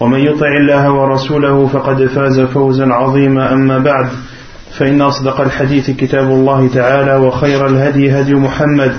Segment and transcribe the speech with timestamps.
[0.00, 3.52] ومن يطع الله ورسوله فقد فاز فوزا عظيما.
[3.52, 4.08] أما بعد
[4.78, 8.92] فإن أصدق الحديث كتاب الله تعالى وخير الهدي هدي محمد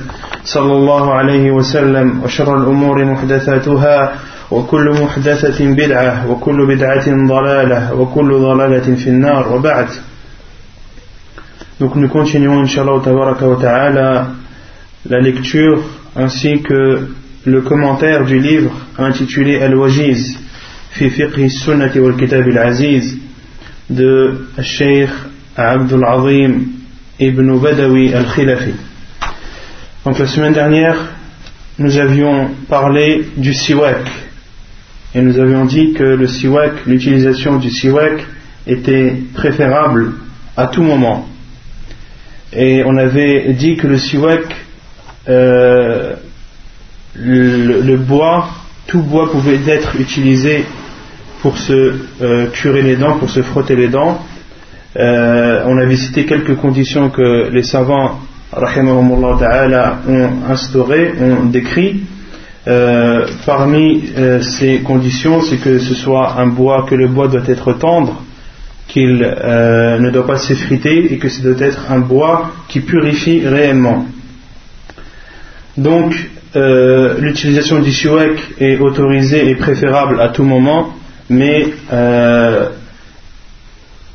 [0.44, 4.12] صلى الله عليه وسلم وشر الأمور محدثاتها
[4.52, 9.54] وكل محدثة بدعة وكل بدعة ضلالة وكل ضلالة في النار.
[9.54, 9.88] وبعد
[11.80, 14.28] Donc nous continuons, Inch'Allah wa ta'ala,
[15.08, 15.80] la lecture
[16.16, 17.08] ainsi que
[17.46, 20.40] le commentaire du livre intitulé Al-Wajiz.
[20.98, 23.18] Fiqh sunnati wal kitab al-aziz
[23.90, 25.10] de Sheikh
[25.56, 26.68] Abdul Azim
[27.20, 28.74] ibn Badawi al-Khilafi.
[30.06, 30.98] Donc la semaine dernière,
[31.80, 34.08] nous avions parlé du siwak
[35.14, 38.26] et nous avions dit que le siwak, l'utilisation du siwak
[38.66, 40.14] était préférable
[40.56, 41.28] à tout moment
[42.54, 44.56] et on avait dit que le siwak,
[45.28, 46.16] euh,
[47.16, 48.50] le, bois,
[48.88, 50.66] tout bois pouvait être utilisé
[51.48, 54.20] pour se euh, curer les dents, pour se frotter les dents.
[54.98, 58.20] Euh, on avait cité quelques conditions que les savants
[58.54, 62.02] ont instaurées, ont décrit.
[63.46, 64.04] parmi
[64.42, 68.22] ces conditions, c'est que ce soit un bois, que le bois doit être tendre,
[68.90, 73.48] qu'il euh, ne doit pas s'effriter et que ce doit être un bois qui purifie
[73.48, 74.06] réellement.
[75.78, 76.14] Donc,
[76.56, 80.96] euh, l'utilisation du siwak est autorisée et préférable à tout moment,
[81.30, 82.70] mais euh,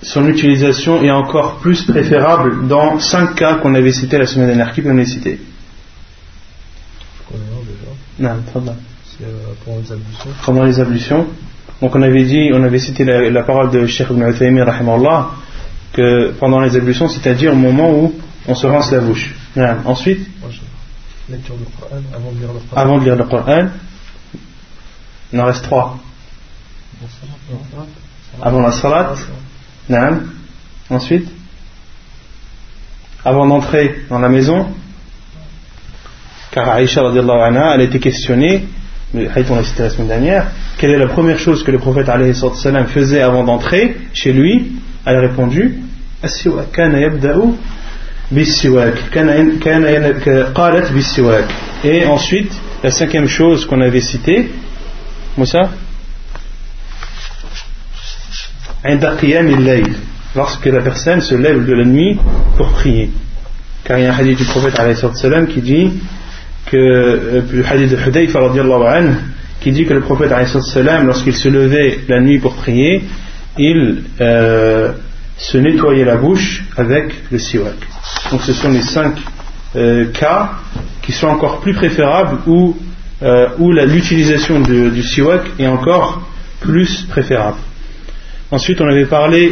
[0.02, 4.72] son utilisation est encore plus préférable dans cinq cas qu'on avait cités la semaine dernière.
[4.72, 5.40] Qui peut les citer?
[8.18, 8.30] Non,
[10.44, 11.26] Pendant les ablutions.
[11.80, 14.64] Donc on avait dit, on avait cité la, parole de Sheikh Ibn Uthaymin
[15.92, 18.14] que pendant les ablutions, c'est-à-dire au moment où
[18.46, 19.34] on se rince la bouche.
[19.84, 20.26] Ensuite,
[22.74, 23.68] avant de lire le Coran.
[25.32, 25.98] il en reste trois.
[28.40, 29.14] Avant la salat.
[30.90, 31.28] Ensuite,
[33.24, 34.66] avant d'entrer dans la maison,
[36.50, 38.66] car Aïcha, elle a été questionnée
[39.14, 40.46] hadith on l'a cité la semaine dernière,
[40.78, 42.06] quelle est la première chose que le prophète
[42.54, 44.72] salam faisait avant d'entrer chez lui?
[45.04, 45.78] Elle a répondu
[51.84, 52.52] Et ensuite,
[52.82, 54.50] la cinquième chose qu'on avait citée,
[55.36, 55.70] Moussa?
[60.34, 62.18] Lorsque la personne se lève de la nuit
[62.56, 63.10] pour prier.
[63.84, 64.80] Car il y a un hadith du prophète
[65.48, 65.92] qui dit
[66.66, 69.10] que euh, le hadith de
[69.60, 70.32] qui dit que le prophète
[71.04, 73.04] lorsqu'il se levait la nuit pour prier,
[73.58, 74.92] il euh,
[75.36, 77.76] se nettoyait la bouche avec le siwak.
[78.30, 79.14] Donc ce sont les cinq
[79.76, 80.52] euh, cas
[81.02, 82.76] qui sont encore plus préférables où,
[83.58, 86.22] où l'utilisation du siwak est encore
[86.60, 87.58] plus préférable.
[88.52, 89.50] Ensuite, on avait parlé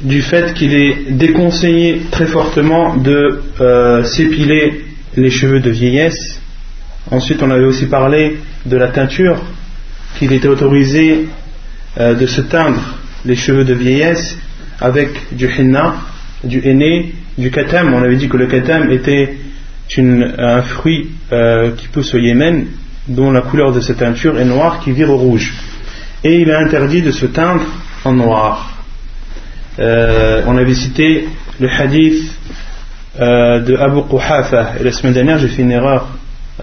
[0.00, 4.84] du fait qu'il est déconseillé très fortement de euh, s'épiler
[5.16, 6.40] les cheveux de vieillesse.
[7.10, 9.42] Ensuite, on avait aussi parlé de la teinture,
[10.16, 11.26] qu'il était autorisé
[11.98, 14.38] euh, de se teindre les cheveux de vieillesse
[14.80, 15.96] avec du henna,
[16.44, 17.92] du henné, du katam.
[17.92, 19.34] On avait dit que le katam était
[19.98, 22.66] un fruit euh, qui pousse au Yémen,
[23.10, 25.52] dont la couleur de cette teinture est noire qui vire au rouge.
[26.22, 27.64] Et il est interdit de se teindre
[28.04, 28.78] en noir.
[29.78, 31.28] Euh, on avait cité
[31.58, 32.32] le hadith
[33.20, 34.74] euh, de Abu Quhafa.
[34.78, 36.06] Et la semaine dernière, j'ai fait une erreur.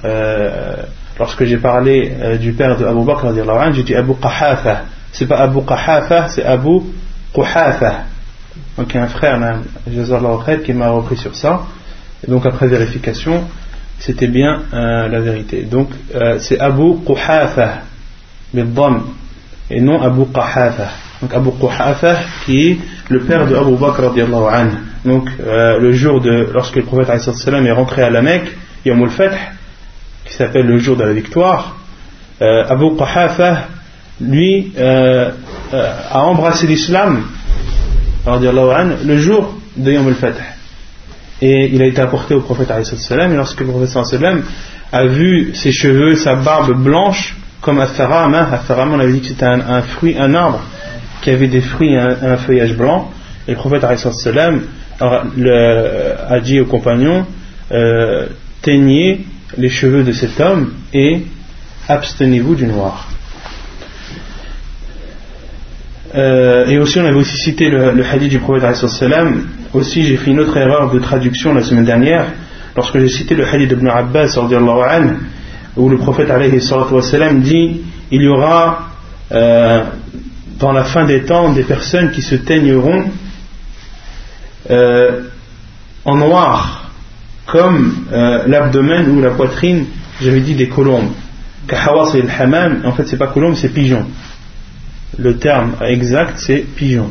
[0.06, 0.76] Euh,
[1.20, 3.34] lorsque j'ai parlé du père de Abu Bakr,
[3.74, 4.84] j'ai dit Abu Qahafa.
[5.12, 6.82] C'est pas Abu Qahafa, c'est Abu
[7.34, 8.04] Quhafa.
[8.78, 9.40] Donc il y a un frère,
[10.64, 11.64] qui m'a repris sur ça.
[12.26, 13.44] Et donc après vérification,
[14.00, 15.64] c'était bien la vérité.
[15.64, 15.90] Donc
[16.40, 17.82] c'est Abu Quhafa,
[19.70, 20.90] et non Abu Qahafa.
[21.22, 22.16] Donc Abu Quhafa
[22.46, 22.78] qui est
[23.10, 24.72] le père de Abu Bakr radiallahu anhu.
[25.06, 28.56] donc euh, le jour de lorsque le prophète est rentré à la Mecque,
[28.86, 29.32] Yom al
[30.26, 31.78] qui s'appelle le jour de la victoire,
[32.42, 33.68] euh, Abu Qahafa,
[34.20, 35.32] lui, euh,
[35.72, 37.24] a embrassé l'islam
[38.26, 40.34] le jour de Yom al
[41.42, 43.96] Et il a été apporté au prophète et lorsque le prophète
[44.92, 49.46] a vu ses cheveux, sa barbe blanche, comme Atharam, Atharam on avait dit que c'était
[49.46, 50.62] un, fruit, un arbre
[51.22, 53.12] qui avait des fruits et un, feuillage blanc.
[53.48, 53.84] Et le prophète
[55.00, 57.26] a dit aux compagnons
[57.72, 58.28] euh,
[58.62, 59.26] teignez
[59.58, 61.24] les cheveux de cet homme et
[61.88, 63.10] abstenez-vous du noir.
[66.16, 68.64] Euh, et aussi, on avait aussi cité le, hadith du prophète.
[69.74, 72.28] Aussi, j'ai fait une autre erreur de traduction la semaine dernière,
[72.76, 74.38] lorsque j'ai cité le hadith d'Ibn Abbas,
[75.76, 76.30] où le prophète
[77.42, 78.90] dit il y aura
[79.32, 79.84] euh,
[80.60, 83.06] dans la fin des temps des personnes qui se teigneront
[84.70, 85.24] euh,
[86.06, 86.92] en noir,
[87.46, 88.06] comme
[88.46, 89.86] l'abdomen ou la poitrine,
[90.22, 91.12] j'avais dit des colombes.
[91.68, 94.06] Kahawa c'est le hamam, en fait c'est pas colombe, c'est pigeon
[95.18, 97.10] le terme exact c'est pigeon.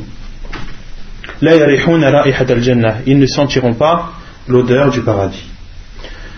[1.42, 4.12] Ils ne sentiront pas
[4.48, 5.44] l'odeur du paradis.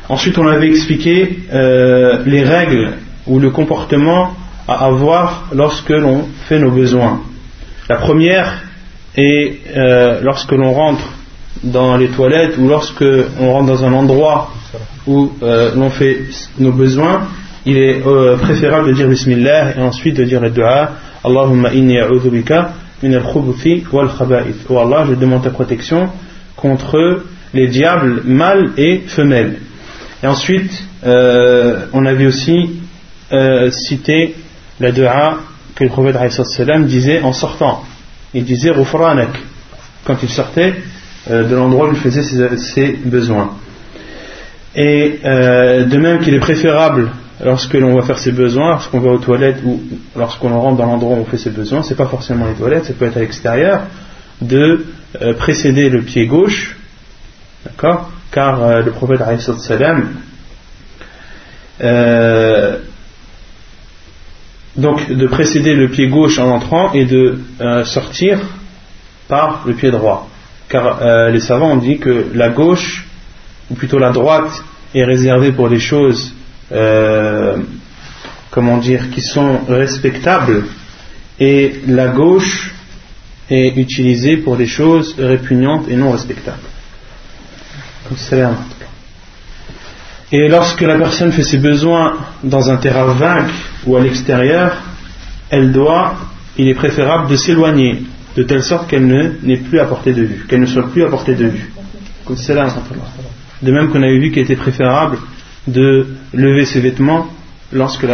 [0.08, 2.94] Ensuite, on avait expliqué euh, les règles
[3.26, 4.34] ou le comportement
[4.66, 7.20] à avoir lorsque l'on fait nos besoins.
[7.88, 8.62] La première
[9.16, 11.04] est euh, lorsque l'on rentre
[11.62, 14.50] dans les toilettes ou lorsque l'on rentre dans un endroit
[15.06, 16.20] où euh, l'on fait
[16.58, 17.28] nos besoins,
[17.66, 18.00] il est
[18.40, 20.92] préférable de dire Bismillah et ensuite de dire le dua
[21.22, 21.98] Allahumma inni
[22.30, 22.72] bika
[23.02, 26.08] Oh Allah, je demande ta protection
[26.56, 27.22] contre
[27.54, 29.58] les diables mâles et femelles.
[30.22, 32.80] Et ensuite, euh, on avait aussi
[33.32, 34.34] euh, cité
[34.80, 35.38] la dua
[35.76, 36.16] que le prophète
[36.86, 37.84] disait en sortant.
[38.34, 39.30] Il disait Rufranak
[40.04, 40.74] quand il sortait
[41.30, 43.52] euh, de l'endroit où il faisait ses besoins.
[44.74, 47.10] Et de même qu'il est préférable
[47.44, 49.80] lorsque l'on va faire ses besoins, lorsqu'on va aux toilettes ou
[50.16, 52.92] lorsqu'on rentre dans l'endroit où on fait ses besoins, c'est pas forcément les toilettes, ça
[52.94, 53.82] peut être à l'extérieur,
[54.40, 54.86] de
[55.22, 56.76] euh, précéder le pied gauche,
[57.64, 58.10] d'accord?
[58.30, 59.20] Car euh, le prophète
[59.58, 60.14] salam
[61.80, 62.78] euh,
[64.76, 67.40] donc de précéder le pied gauche en entrant et de
[67.84, 68.38] sortir
[69.26, 70.28] par le pied droit.
[70.68, 73.04] Car les savants ont dit que la gauche,
[73.70, 74.62] ou plutôt la droite,
[74.94, 76.32] est réservée pour les choses
[76.72, 77.56] euh,
[78.50, 80.64] comment dire, qui sont respectables
[81.40, 82.72] et la gauche
[83.50, 86.58] est utilisée pour des choses répugnantes et non respectables.
[90.30, 93.50] Et lorsque la personne fait ses besoins dans un terrain vague
[93.86, 94.76] ou à l'extérieur,
[95.50, 96.16] elle doit,
[96.58, 98.02] il est préférable de s'éloigner
[98.36, 101.04] de telle sorte qu'elle ne n'est plus à portée de vue, qu'elle ne soit plus
[101.04, 101.72] à portée de vue.
[103.62, 105.18] De même qu'on avait vu qu'il était préférable
[105.68, 107.26] de lever ses vêtements
[107.72, 108.04] lorsque,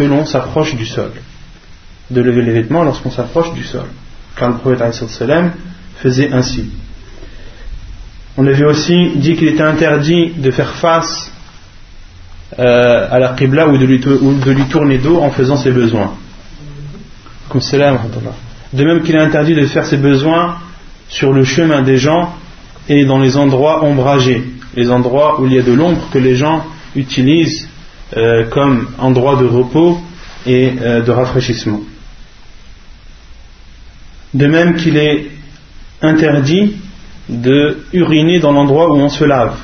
[0.00, 1.12] l'on s'approche du sol.
[2.10, 3.86] De lever les vêtements lorsqu'on s'approche du sol.
[4.36, 4.82] Car le prophète
[5.96, 6.70] faisait ainsi.
[8.36, 11.30] On avait aussi dit qu'il était interdit de faire face
[12.58, 16.14] euh, à la qibla ou de lui, de lui tourner dos en faisant ses besoins.
[18.72, 20.56] De même qu'il est interdit de faire ses besoins
[21.08, 22.34] sur le chemin des gens
[22.88, 26.34] et dans les endroits ombragés, les endroits où il y a de l'ombre que les
[26.34, 27.68] gens utilise
[28.16, 29.98] euh, comme endroit de repos
[30.46, 31.80] et euh, de rafraîchissement.
[34.32, 35.30] De même qu'il est
[36.02, 36.76] interdit
[37.28, 39.56] de uriner dans l'endroit où on se lave.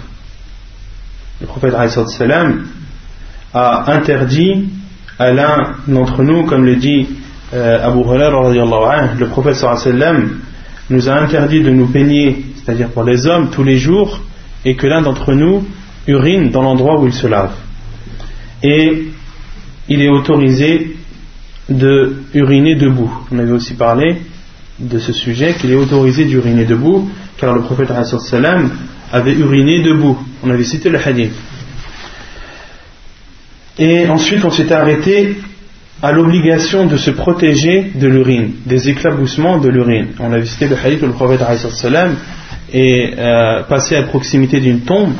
[1.40, 1.75] Le prophète
[3.52, 4.68] a interdit
[5.18, 7.08] à l'un d'entre nous, comme le dit
[7.52, 9.64] euh, Abu Hurairah, le prophète
[10.88, 14.20] nous a interdit de nous peigner, c'est-à-dire pour les hommes, tous les jours,
[14.64, 15.64] et que l'un d'entre nous
[16.07, 17.52] urine dans l'endroit où il se lave.
[18.62, 19.09] Et
[19.88, 20.97] il est autorisé
[21.69, 23.11] de uriner debout.
[23.30, 24.16] On avait aussi parlé
[24.78, 27.90] de ce sujet qu'il est autorisé d'uriner debout, car le prophète
[29.12, 30.19] avait uriné debout.
[30.42, 31.33] On avait cité le hadith.
[33.78, 35.37] Et ensuite, on s'était arrêté
[36.02, 40.09] à l'obligation de se protéger de l'urine, des éclaboussements de l'urine.
[40.19, 41.40] On avait cité le hadith où le prophète
[42.73, 45.12] est euh, passé à proximité d'une tombe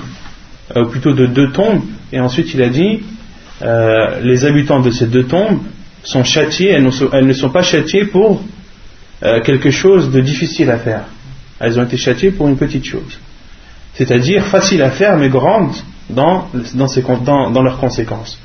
[0.75, 1.81] ou plutôt de deux tombes,
[2.12, 3.01] et ensuite il a dit
[3.62, 5.59] euh, les habitants de ces deux tombes
[6.03, 8.43] sont châtiés, elles ne sont, pas châtiées pour
[9.24, 11.03] euh, quelque chose de difficile à faire.
[11.59, 13.19] Elles ont été châtiées pour une petite chose.
[13.93, 15.71] C'est-à-dire facile à faire, mais grande
[16.09, 18.39] dans, dans, dans, leurs conséquences.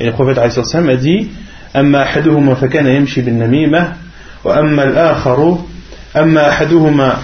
[0.00, 1.28] Et le prophète a dit
[1.76, 3.92] أما أحدهما فكان يمشي بالنميمة
[4.44, 5.58] وأما الآخر
[6.16, 7.18] أما أحدهما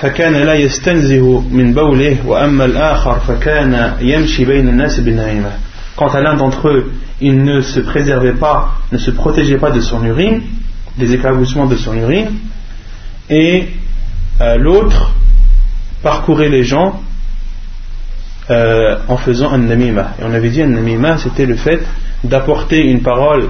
[0.00, 5.50] فكان لا يستنزه من بوله وأما الآخر فكان يمشي بين الناس بالنعيمة
[5.96, 9.80] Quant à l'un d'entre eux, il ne se préservait pas, ne se protégeait pas de
[9.80, 10.42] son urine,
[10.96, 12.34] des éclaboussements de son urine,
[13.28, 13.66] et
[14.40, 15.12] euh, l'autre
[16.04, 17.02] parcourait les gens
[18.50, 20.14] euh, en faisant un namima.
[20.20, 21.80] Et on avait dit un namima, c'était le fait
[22.22, 23.48] d'apporter une parole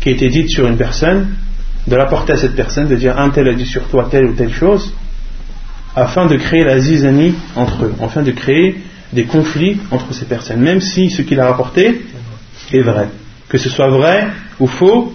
[0.00, 1.28] qui était dite sur une personne,
[1.87, 4.33] de l'apporter à cette personne, de dire un tel a dit sur toi telle ou
[4.33, 4.93] telle chose,
[5.95, 8.77] afin de créer la zizanie entre eux, afin de créer
[9.11, 12.01] des conflits entre ces personnes, même si ce qu'il a rapporté
[12.71, 13.09] est vrai.
[13.49, 14.27] Que ce soit vrai
[14.59, 15.13] ou faux,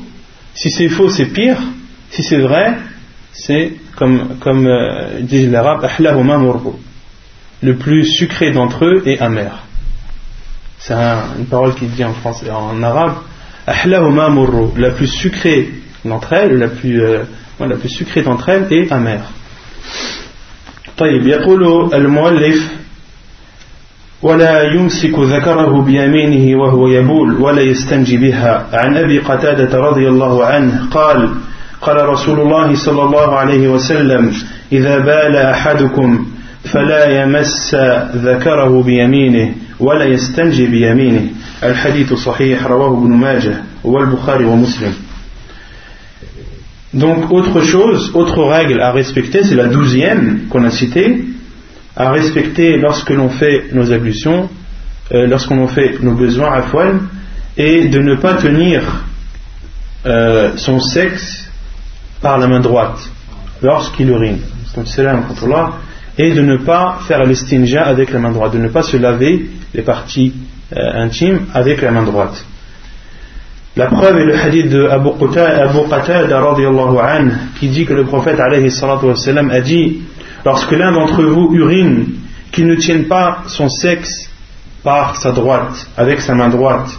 [0.54, 1.58] si c'est faux, c'est pire,
[2.10, 2.74] si c'est vrai,
[3.32, 5.86] c'est comme, comme euh, dit l'arabe,
[7.60, 9.64] le plus sucré d'entre eux est amer.
[10.78, 13.14] C'est une parole qui dit en français, en arabe,
[13.66, 15.72] la plus sucrée
[16.07, 17.23] d'entre elles, la plus, euh,
[17.59, 19.29] la plus sucrée d'entre elles est amère.
[20.97, 22.67] طيب يقول المؤلف
[24.21, 30.89] ولا يمسك ذكره بيمينه وهو يبول ولا يستنجي بها عن ابي قتاده رضي الله عنه
[30.91, 31.29] قال
[31.81, 34.33] قال رسول الله صلى الله عليه وسلم
[34.71, 36.25] اذا بال احدكم
[36.63, 37.75] فلا يمس
[38.15, 41.29] ذكره بيمينه ولا يستنجي بيمينه
[41.63, 44.93] الحديث صحيح رواه ابن ماجه والبخاري ومسلم
[46.94, 51.24] donc autre chose, autre règle à respecter, c'est la douzième qu'on a citée,
[51.96, 54.48] à respecter lorsque l'on fait nos ablutions,
[55.12, 57.00] euh, lorsqu'on fait nos besoins à poil,
[57.56, 59.04] et de ne pas tenir
[60.06, 61.50] euh, son sexe
[62.22, 62.98] par la main droite
[63.62, 64.38] lorsqu'il urine.
[66.18, 69.50] Et de ne pas faire l'estinja avec la main droite, de ne pas se laver
[69.74, 70.32] les parties
[70.76, 72.44] euh, intimes avec la main droite.
[73.78, 75.70] La preuve est le hadith de Abu Qatada
[77.60, 80.00] qui dit que le prophète a dit
[80.44, 82.06] lorsque l'un d'entre vous urine
[82.50, 84.28] qu'il ne tienne pas son sexe
[84.82, 86.90] par sa droite, avec sa main droite,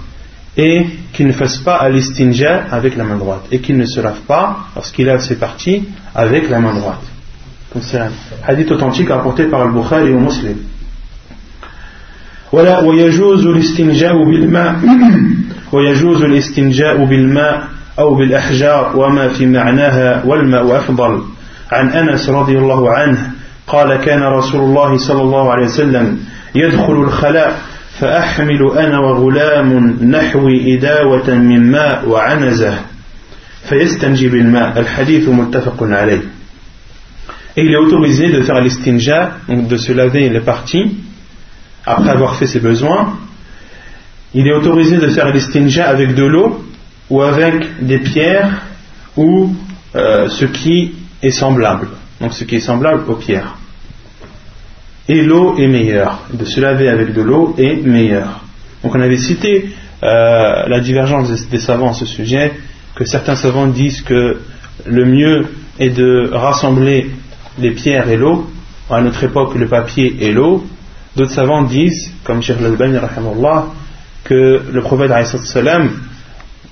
[0.56, 4.00] et qu'il ne fasse pas à l'istinja avec la main droite, et qu'il ne se
[4.00, 5.84] lave pas lorsqu'il lave ses parties
[6.16, 7.04] avec la main droite.
[7.82, 8.12] C'est un
[8.48, 10.56] hadith authentique rapporté par le Bukhari ou Muslim.
[12.54, 14.76] ويجوز الاستنجاء بالماء.
[15.74, 17.64] ويجوز الاستنجاء بالماء
[18.00, 21.24] أو بالأحجار وما في معناها والماء أفضل.
[21.72, 23.32] عن أنس رضي الله عنه
[23.68, 26.20] قال كان رسول الله صلى الله عليه وسلم
[26.56, 27.62] يدخل الخلاء
[28.00, 32.74] فأحمل أنا وغلام نحو إداوة من ماء وعنزة
[33.70, 34.80] فيستنجي بالماء.
[34.80, 36.22] الحديث متفق عليه.
[37.58, 40.96] Et il est autorisé de faire l'istinja, donc de se laver les parties,
[41.90, 43.18] après avoir fait ses besoins.
[44.36, 46.64] Il est autorisé de faire l'istinja avec de l'eau
[47.10, 48.62] ou avec des pierres
[49.18, 49.56] ou
[49.96, 50.94] euh, ce qui
[51.24, 51.88] est semblable.
[52.22, 53.56] Donc ce qui est semblable aux pierres.
[55.08, 56.20] Et l'eau est meilleure.
[56.32, 58.42] De se laver avec de l'eau est meilleur.
[58.84, 59.72] Donc on avait cité
[60.04, 62.54] euh, la divergence des savants à ce sujet,
[62.96, 64.40] que certains savants disent que
[64.86, 65.48] le mieux
[65.80, 67.10] est de rassembler
[67.58, 68.48] les pierres et l'eau.
[68.92, 70.64] À notre époque, le papier et l'eau.
[71.16, 72.98] D'autres savants disent, comme Sheikh Al-Bani,
[74.24, 75.12] que le prophète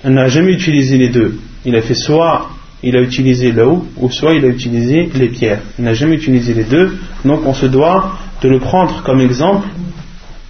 [0.03, 1.39] n'a jamais utilisé les deux.
[1.65, 2.49] Il a fait soit
[2.83, 5.61] il a utilisé l'eau ou soit il a utilisé les pierres.
[5.79, 9.67] Il n'a jamais utilisé les deux, donc on se doit de le prendre comme exemple.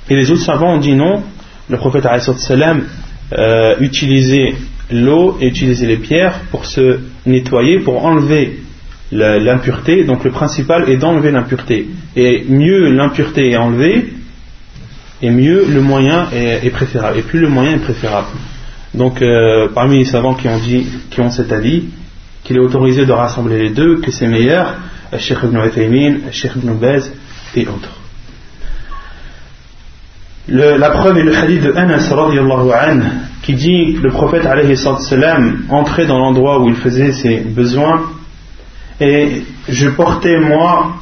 [0.10, 1.24] Et les autres savants ont dit non,
[1.70, 2.06] le prophète
[3.34, 4.56] euh, utilisait
[4.92, 8.60] l'eau et utilisait les pierres pour se nettoyer, pour enlever
[9.12, 10.04] l'impureté.
[10.04, 11.88] Donc le principal est d'enlever l'impureté.
[12.16, 14.14] Et mieux l'impureté est enlevée,
[15.22, 17.18] et mieux le moyen est, préférable.
[17.20, 18.28] Et plus le moyen est préférable.
[18.94, 21.86] Donc euh, parmi les savants qui ont dit, qui ont cet avis,
[22.44, 24.76] qu'il est autorisé de rassembler les deux, que c'est meilleur,
[25.18, 27.12] Sheikh ibn Uthaymin, Sheikh ibn Baz
[27.56, 27.98] et autres.
[30.48, 33.04] la preuve est le hadith de Anas anhu,
[33.42, 34.78] qui dit que le prophète alayhi
[35.70, 38.04] entrait dans l'endroit où il faisait ses besoins
[39.00, 40.96] et je portais moi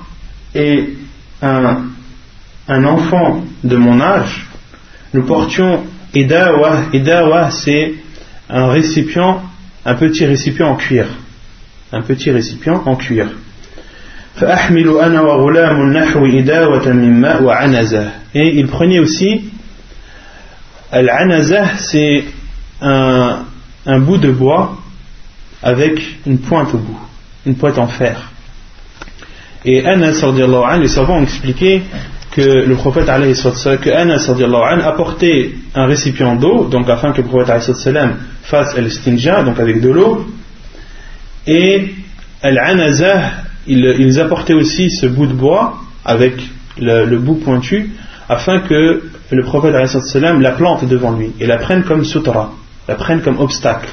[0.53, 0.93] et
[1.41, 1.83] un,
[2.67, 4.47] enfant de mon âge,
[5.13, 5.83] nous portions
[6.13, 6.85] Idawa.
[6.93, 7.93] Idawa, c'est
[8.49, 9.43] un récipient,
[9.85, 11.07] un petit récipient en cuir
[11.95, 13.27] un petit récipient en cuir.
[18.33, 19.45] Et il prenait aussi
[20.91, 22.25] Al-Anazah, c'est
[22.81, 23.45] un,
[23.99, 24.77] bout de bois
[25.63, 26.99] avec une pointe au bout,
[27.45, 28.31] une pointe en fer.
[29.63, 30.23] Et Anas,
[30.79, 31.81] les savants ont expliqué
[32.31, 34.29] que le prophète que Anas
[34.83, 37.61] apportait un récipient d'eau, donc afin que le prophète
[38.43, 40.27] fasse al-stinja, donc avec de l'eau,
[41.47, 41.93] et
[42.41, 43.31] Al-Anazah
[43.67, 46.35] ils, apportaient aussi ce bout de bois avec
[46.77, 47.91] le, bout pointu
[48.29, 52.53] afin que le prophète la plante devant lui et la prenne comme sutra,
[52.87, 53.89] la prenne comme obstacle.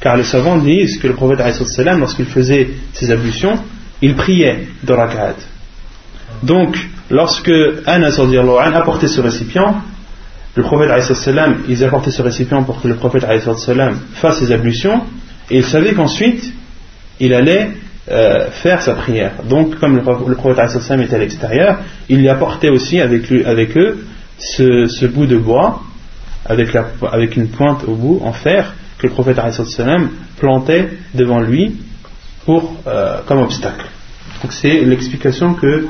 [0.00, 1.40] Car les savants disent que le prophète
[1.98, 3.58] lorsqu'il faisait ses ablutions,
[4.02, 5.36] il priait de rak'at.
[6.42, 6.76] Donc,
[7.10, 7.52] lorsque
[7.86, 8.18] Anas
[8.74, 9.82] apportait ce récipient,
[10.54, 10.90] le prophète
[11.68, 13.24] ils apportaient ce récipient pour que le prophète
[14.14, 15.02] fasse ses ablutions,
[15.50, 16.52] et il savait qu'ensuite,
[17.20, 17.70] il allait
[18.10, 19.32] euh, faire sa prière.
[19.48, 20.58] Donc, comme le, prophète
[21.00, 24.04] était à l'extérieur, il y apportait aussi avec, lui, avec eux
[24.38, 25.82] ce, bout de bois,
[26.44, 29.38] avec une pointe au bout, en fer, que le prophète
[30.38, 31.76] plantait devant lui
[32.44, 33.86] pour, euh, comme obstacle.
[34.42, 35.86] Donc, c'est l'explication que,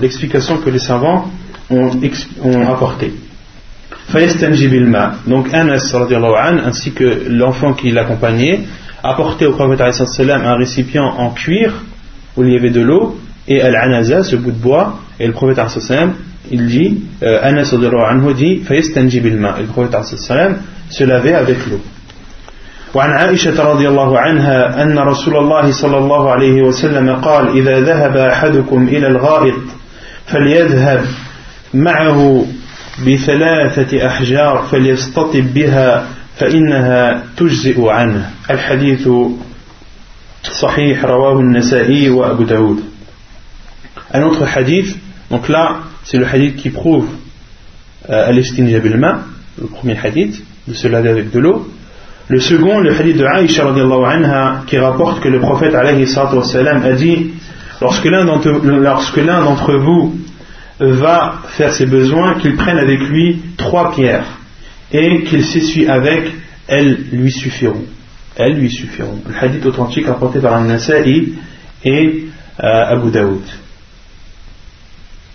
[0.00, 1.30] l'explication que les savants
[1.70, 1.90] ont,
[2.42, 3.12] ont apportée.
[5.26, 5.94] Donc Anas
[6.64, 8.60] ainsi que l'enfant qui l'accompagnait
[9.02, 11.72] apportait au prophète un récipient en cuir
[12.36, 13.18] où il y avait de l'eau
[13.48, 15.60] et al-anaza, ce bout de bois, et le prophète
[16.50, 18.62] il dit, euh, Anas anhu dit,
[19.20, 19.56] bilma.
[19.58, 19.96] Et le prophète
[20.90, 21.80] se lavait avec l'eau.
[22.94, 28.16] وعن عائشة رضي الله عنها أن رسول الله صلى الله عليه وسلم قال إذا ذهب
[28.16, 29.54] أحدكم إلى الغائط
[30.26, 31.04] فليذهب
[31.74, 32.46] معه
[33.06, 39.08] بثلاثة أحجار فليستطب بها فإنها تجزئ عنه الحديث
[40.60, 42.91] صحيح رواه النسائي وأبو داود
[44.12, 44.96] Un autre hadith,
[45.30, 47.08] donc là c'est le hadith qui prouve
[48.10, 49.24] euh, al-istinja bilma,
[49.60, 51.68] le premier hadith, de se laver avec de l'eau.
[52.28, 57.30] Le second, le hadith de Aïcha anha, qui rapporte que le prophète a dit
[57.80, 60.14] lorsque l'un d'entre vous
[60.78, 64.26] va faire ses besoins, qu'il prenne avec lui trois pierres
[64.92, 66.24] et qu'il s'essuie avec,
[66.68, 67.84] elles lui suffiront.
[68.36, 69.20] Elles lui suffiront.
[69.28, 71.34] Le hadith authentique apporté par An-Nasa'i
[71.84, 72.24] et
[72.62, 73.42] euh, Abu Daoud.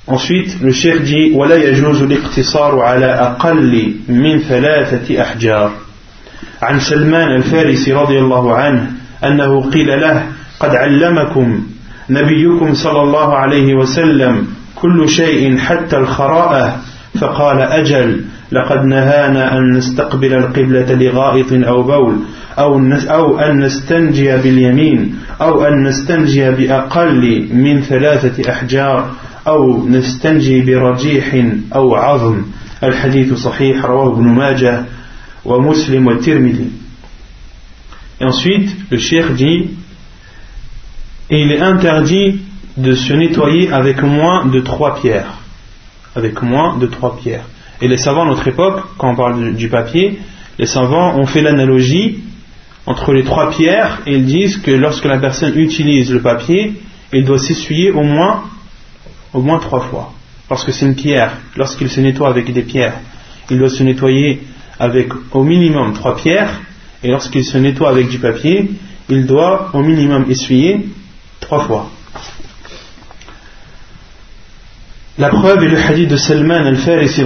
[0.08, 5.72] Ensuite, le cheikh dit ولا يجوز الاقتصار على أقل من ثلاثة أحجار.
[6.62, 8.91] عن سلمان الفارسي رضي الله عنه
[9.24, 10.24] أنه قيل له
[10.60, 11.63] قد علمكم
[12.10, 16.80] نبيكم صلى الله عليه وسلم كل شيء حتى الخراءة
[17.20, 22.15] فقال أجل لقد نهانا أن نستقبل القبلة لغائط أو بول
[22.60, 29.10] أو أو أن نستنجي باليمين أو أن نستنجي بأقل من ثلاثة أحجار.
[29.47, 32.42] أو نستنجي برجيح أو عظم
[32.85, 34.85] الحديث صحيح رواه ابن ماجه
[35.45, 36.71] ومسلم والترمذي
[38.21, 39.71] Et ensuite, le cheikh dit,
[41.29, 42.40] et il est interdit
[42.77, 45.38] de se nettoyer avec moins de trois pierres.
[46.14, 47.47] Avec moins de trois pierres.
[47.81, 50.21] Et les savants à notre époque, quand on parle du papier,
[50.59, 52.21] les savants ont fait l'analogie
[52.87, 56.75] entre les trois pierres et ils disent que lorsque la personne utilise le papier,
[57.12, 58.45] il doit s'essuyer au moins,
[59.34, 60.13] au moins trois fois.
[60.50, 63.00] Parce que c'est une pierre, lorsqu'il se nettoie avec des pierres,
[63.50, 64.44] il doit se nettoyer
[64.80, 66.62] avec au minimum trois pierres,
[67.04, 68.72] et lorsqu'il se nettoie avec du papier,
[69.10, 70.90] il doit au minimum essuyer
[71.40, 71.90] trois fois.
[75.18, 77.24] La preuve est le hadith de Salman al-Farisi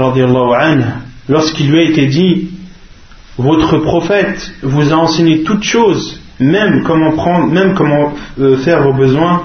[1.28, 2.50] lorsqu'il lui a été dit
[3.38, 8.94] Votre prophète vous a enseigné toutes choses, même comment prendre, même comment euh, faire vos
[8.94, 9.44] besoins.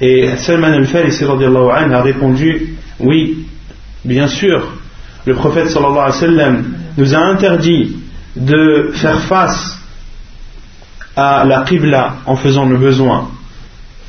[0.00, 3.46] Et Salman al-Farisi a répondu Oui,
[4.04, 4.72] bien sûr,
[5.26, 6.64] le prophète sallallahu
[6.96, 7.96] nous a interdit
[8.36, 9.78] de faire face
[11.16, 13.28] à la qibla en faisant nos besoins.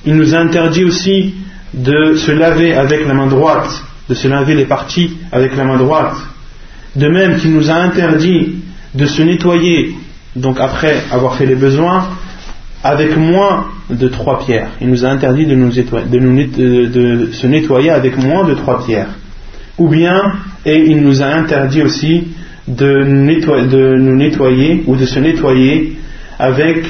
[0.06, 1.34] Il nous a interdit aussi
[1.74, 5.78] de se laver avec la main droite, de se laver les parties avec la main
[5.78, 6.16] droite.
[6.96, 8.58] De même qu'il nous a interdit
[8.94, 9.96] de se nettoyer,
[10.36, 12.10] donc après avoir fait les besoins,
[12.84, 14.70] avec moins de trois pierres.
[14.80, 19.10] Il nous a interdit de, nous de, se nettoyer avec moins de trois pierres.
[19.78, 20.34] Ou bien,
[20.66, 22.28] et il nous a interdit aussi
[22.68, 23.04] de,
[23.68, 25.98] de nous nettoyer ou de se nettoyer
[26.38, 26.86] avec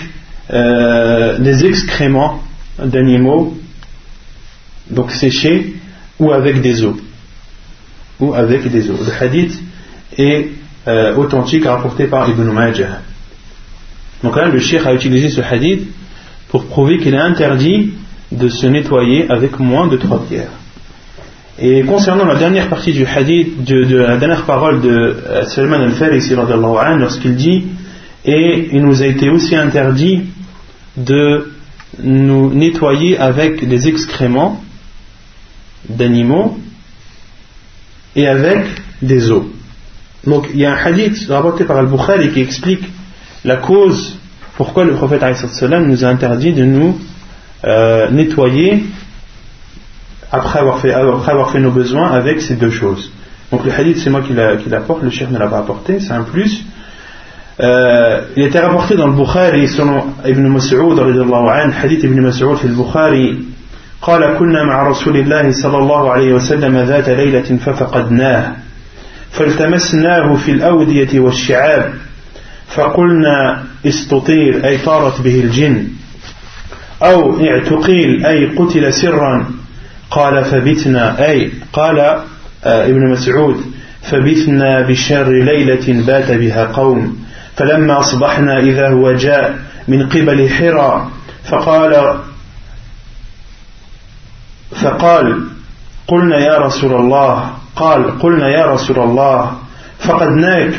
[0.51, 2.41] euh, des excréments
[2.83, 3.57] d'animaux
[4.89, 5.75] donc séché
[6.19, 6.97] ou avec des eaux
[8.19, 9.61] ou avec des eaux le hadith
[10.17, 10.47] est
[10.87, 13.01] euh, authentique rapporté par Ibn Majah
[14.23, 15.87] donc là le cheikh a utilisé ce hadith
[16.49, 17.93] pour prouver qu'il est interdit
[18.31, 20.51] de se nettoyer avec moins de trois pierres
[21.61, 26.33] et concernant la dernière partie du hadith de, la dernière parole de euh, Salman al-Farisi
[26.35, 27.65] lorsqu'il dit
[28.25, 30.21] et il nous a été aussi interdit
[30.95, 31.51] de
[32.01, 34.63] nous nettoyer avec des excréments
[35.87, 36.57] d'animaux
[38.15, 38.65] et avec
[39.01, 39.51] des eaux.
[40.25, 42.83] Donc il y a un hadith rapporté par Al-Bukhari qui explique
[43.44, 44.18] la cause
[44.56, 46.98] pourquoi le prophète nous a interdit de nous
[47.64, 48.84] euh, nettoyer
[50.30, 53.10] après avoir, fait, après avoir fait nos besoins avec ces deux choses.
[53.50, 54.32] Donc le hadith, c'est moi qui
[54.68, 56.64] l'apporte, le chef ne l'a pas apporté, c'est un plus.
[57.60, 63.38] Euh, il était rapporté dans le Bukhari selon Ibn Mas'ud hadith Ibn Mas'ud في البخاري
[64.02, 68.56] قال كنا مع رسول الله صلى الله عليه وسلم ذات ليلة ففقدناه
[69.30, 71.92] فالتمسناه في الأودية والشعاب
[72.75, 75.87] فقلنا استطير أي طارت به الجن.
[77.03, 79.45] أو اعتقيل أي قتل سرا.
[80.11, 83.61] قال فبتنا أي قال آه، ابن مسعود
[84.01, 87.17] فبتنا بشر ليلة بات بها قوم.
[87.55, 91.07] فلما أصبحنا إذا هو جاء من قبل حرى
[91.43, 92.19] فقال
[94.71, 95.47] فقال
[96.07, 99.51] قلنا يا رسول الله قال قلنا يا رسول الله
[99.99, 100.73] فقدناك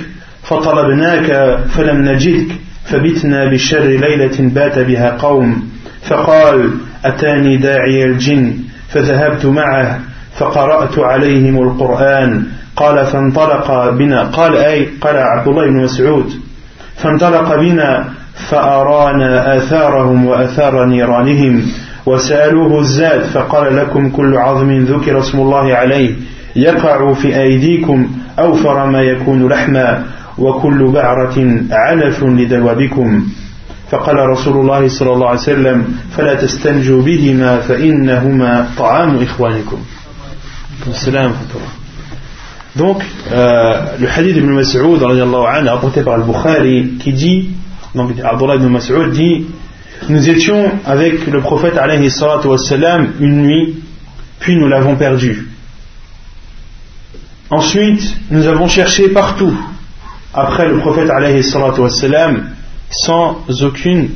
[0.50, 2.46] فطلبناك فلم نجدك
[2.84, 5.68] فبتنا بشر ليلة بات بها قوم.
[6.08, 6.70] فقال
[7.04, 8.54] أتاني داعي الجن
[8.88, 10.00] فذهبت معه
[10.38, 12.44] فقرأت عليهم القرآن.
[12.76, 14.22] قال فانطلق بنا.
[14.22, 16.30] قال أي قال عبد الله بن مسعود.
[16.96, 21.62] فانطلق بنا فأرانا آثارهم وآثار نيرانهم
[22.06, 26.14] وسألوه الزاد فقال لكم كل عظم ذكر اسم الله عليه
[26.56, 30.04] يقع في أيديكم أوفر ما يكون لحما.
[30.39, 33.27] وكل بعرة علف لدوابكم
[33.91, 39.77] فقال رسول الله صلى الله عليه وسلم فلا تستنجوا بهما فإنهما طعام إخوانكم
[40.87, 41.31] السلام
[42.75, 47.51] Donc, euh, le hadith d'Ibn Mas'ud, rapporté par Al-Bukhari, qui dit,
[47.95, 49.45] donc Abdullah ibn Mas'ud dit,
[50.09, 53.75] nous étions avec le prophète alayhi salatu wassalam une nuit,
[54.39, 55.47] puis nous l'avons perdu.
[57.49, 59.55] Ensuite, nous avons cherché partout,
[60.32, 62.50] après le prophète alayhi salatu wassalam,
[62.90, 64.10] sans aucune,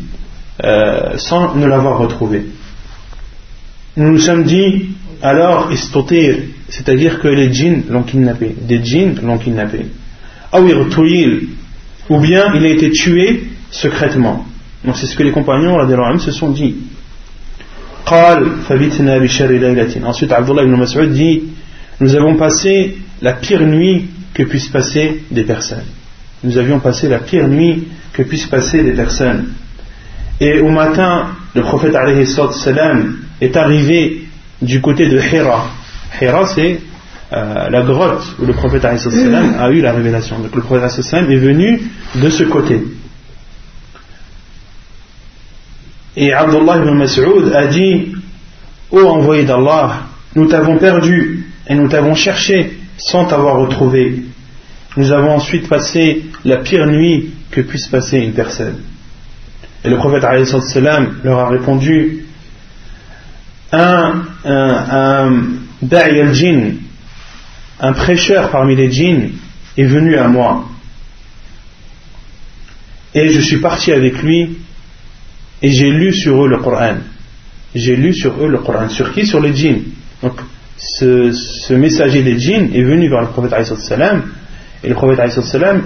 [0.63, 2.47] euh, sans ne l'avoir retrouvé.
[3.97, 4.91] Nous nous sommes dit,
[5.23, 6.37] alors, istotir,
[6.69, 9.87] c'est-à-dire que les djinns l'ont kidnappé, des djinns l'ont kidnappé.
[12.11, 14.45] Ou bien il a été tué secrètement.
[14.85, 15.79] Donc c'est ce que les compagnons
[16.19, 16.77] se sont dit.
[18.07, 19.01] Ensuite,
[20.33, 21.45] Abdullah ibn Mas'ud dit
[22.01, 25.85] Nous avons passé la pire nuit que puissent passer des personnes.
[26.45, 29.47] Nous avions passé la pire nuit que puissent passer des personnes.
[30.41, 31.95] Et au matin, le prophète
[33.41, 34.25] est arrivé
[34.61, 35.69] du côté de Hira.
[36.21, 36.81] Hira, c'est
[37.33, 40.39] euh, la grotte où le prophète a eu la révélation.
[40.39, 41.83] Donc le prophète est venu
[42.15, 42.83] de ce côté.
[46.17, 48.13] Et Abdullah ibn Mas'ud a dit
[48.91, 50.03] Ô envoyé d'Allah,
[50.37, 54.23] nous t'avons perdu et nous t'avons cherché sans t'avoir retrouvé.
[54.97, 58.77] Nous avons ensuite passé la pire nuit que puisse passer une personne.
[59.85, 60.23] Et le prophète
[61.25, 62.25] leur a répondu
[63.73, 65.33] Un, un,
[65.91, 65.99] un
[67.81, 69.31] un prêcheur parmi les djinns,
[69.77, 70.69] est venu à moi.
[73.15, 74.59] Et je suis parti avec lui
[75.63, 76.97] et j'ai lu sur eux le Coran.
[77.75, 78.89] J'ai lu sur eux le Coran.
[78.89, 79.27] Sur qui?
[79.27, 79.83] Sur les djinns.
[80.23, 80.41] Donc,
[80.77, 83.53] ce, messager des djinns est venu vers le prophète
[84.85, 85.21] et le prophète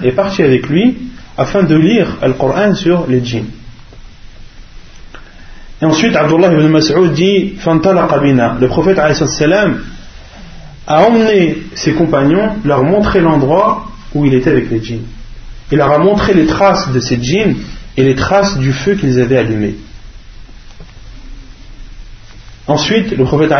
[0.03, 0.97] est parti avec lui
[1.37, 3.47] afin de lire le Coran sur les djinns.
[5.81, 8.99] Et ensuite, Abdullah ibn Mas'ud dit Le prophète
[10.87, 15.05] a emmené ses compagnons, leur montrer l'endroit où il était avec les djinns.
[15.71, 17.55] Il leur a montré les traces de ces djinns
[17.95, 19.75] et les traces du feu qu'ils avaient allumé.
[22.67, 23.53] Ensuite, le prophète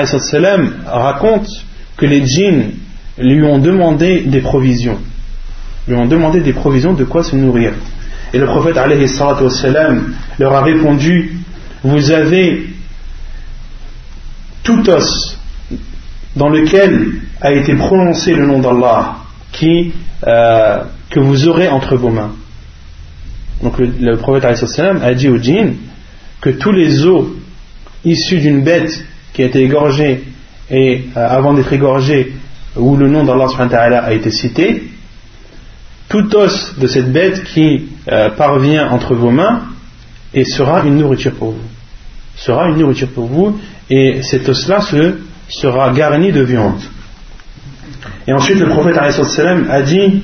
[0.86, 1.48] raconte
[1.96, 2.72] que les djinns
[3.18, 5.00] lui ont demandé des provisions.
[5.90, 7.74] Lui ont demandé des provisions de quoi se nourrir.
[8.32, 8.76] Et le prophète
[10.38, 11.40] leur a répondu
[11.84, 12.68] Vous avez
[14.62, 15.40] tout os
[16.36, 19.16] dans lequel a été prononcé le nom d'Allah
[20.28, 22.34] euh, que vous aurez entre vos mains.
[23.64, 25.74] Donc le, prophète a dit au djinn
[26.40, 27.26] que tous les os
[28.06, 30.24] issus d'une bête qui a été égorgée
[30.70, 32.36] et euh, avant d'être égorgée
[32.76, 33.48] où le nom d'Allah
[34.06, 34.84] a été cité,
[36.10, 39.62] tout os de cette bête qui euh, parvient entre vos mains
[40.34, 41.70] et sera une nourriture pour vous.
[42.36, 44.82] Sera une nourriture pour vous et cet os-là
[45.48, 46.82] sera garni de viande.
[48.28, 50.24] Et ensuite le prophète a dit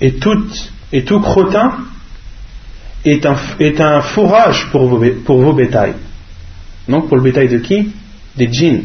[0.00, 0.44] et tout,
[0.92, 1.72] et tout crottin
[3.04, 5.94] est un, est fourrage pour vos, pour vos bétails.
[6.88, 7.92] Donc pour le bétail de qui?
[8.36, 8.82] Des djinns.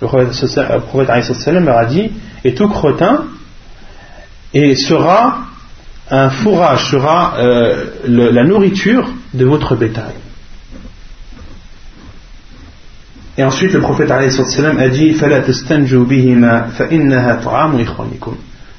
[0.00, 2.10] Le prophète leur a dit
[2.44, 3.24] et tout crottin
[4.54, 5.44] et sera
[6.10, 10.14] un fourrage sera euh, la nourriture de votre bétail.
[13.38, 14.28] Et ensuite, le prophète a
[14.88, 15.16] dit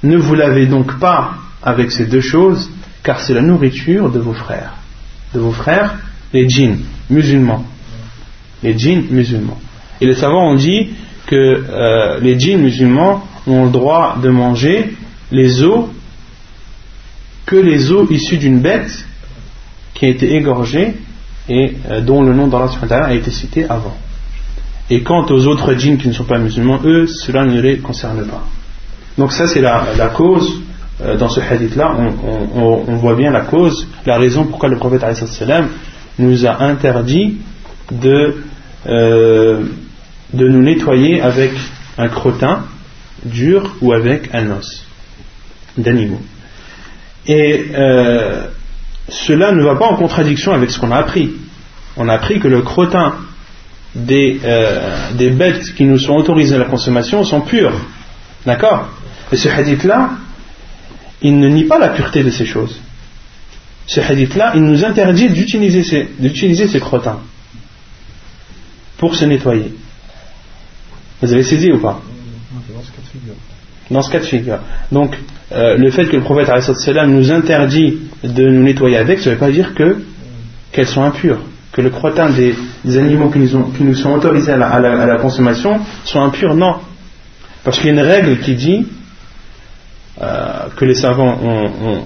[0.03, 1.31] Ne vous lavez donc pas
[1.63, 2.69] avec ces deux choses,
[3.01, 4.73] car c'est la nourriture de vos frères.
[5.34, 5.95] De vos frères,
[6.34, 6.79] les djinns,
[7.10, 7.65] musulmans.
[8.62, 9.60] Les djinns musulmans.
[10.01, 10.89] Et les savants ont dit
[11.31, 14.93] que euh, les djinns musulmans ont le droit de manger
[15.31, 15.85] les os
[17.45, 19.05] que les os issus d'une bête
[19.93, 20.95] qui a été égorgée
[21.47, 22.67] et euh, dont le nom d'Allah
[23.05, 23.95] a été cité avant.
[24.89, 28.25] Et quant aux autres djinns qui ne sont pas musulmans, eux, cela ne les concerne
[28.25, 28.43] pas.
[29.17, 30.61] Donc ça c'est la, cause,
[31.01, 31.95] euh, dans ce hadith-là,
[32.55, 35.05] on, voit bien la cause, la raison pourquoi le prophète
[36.19, 37.37] nous a interdit
[37.89, 38.35] de,
[40.33, 41.51] de nous nettoyer avec
[41.97, 42.65] un crottin
[43.23, 44.85] dur ou avec un os
[45.77, 46.21] d'animaux.
[47.27, 48.47] Et euh,
[49.09, 51.31] cela ne va pas en contradiction avec ce qu'on a appris.
[51.97, 53.15] On a appris que le crottin
[53.93, 57.79] des, euh, bêtes qui nous sont autorisées à la consommation sont pures.
[58.45, 58.89] D'accord?
[59.31, 60.11] Et ce hadith-là,
[61.21, 62.79] il ne nie pas la pureté de ces choses.
[63.85, 66.09] Ce hadith-là, il nous interdit d'utiliser ces,
[66.67, 67.19] ces crottins
[68.97, 69.73] pour se nettoyer.
[71.21, 72.01] Vous avez saisi ou pas
[73.89, 74.60] Dans ce cas de figure.
[74.91, 75.17] Donc,
[75.51, 76.49] euh, le fait que le prophète
[77.07, 79.97] nous interdit de nous nettoyer avec, ça ne veut pas dire que
[80.71, 81.39] qu'elles sont impures,
[81.73, 82.55] que le crottin des,
[82.97, 86.55] animaux qui nous, qui nous, sont autorisés à la, consommation sont impurs.
[86.55, 86.75] Non,
[87.63, 88.88] parce qu'il y a une règle qui dit
[90.21, 92.03] euh, que les savants ont,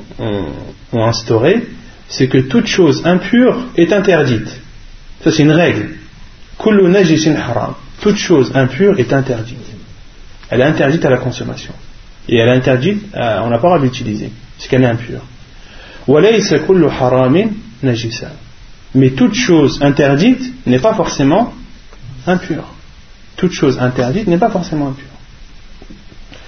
[0.94, 1.68] ont, instaurée,
[2.08, 4.60] c'est que toute chose impure est interdite.
[5.24, 5.90] Ça c'est une règle.
[8.06, 9.66] Toute chose impure est interdite.
[10.52, 11.74] Elle est interdite à la consommation.
[12.30, 15.22] Et elle est interdite, euh, on n'a pas le droit d'utiliser, parce qu'elle est impure.
[18.94, 21.52] Mais toute chose interdite n'est pas forcément
[22.28, 22.66] impure.
[23.38, 25.16] Toute chose interdite n'est pas forcément impure.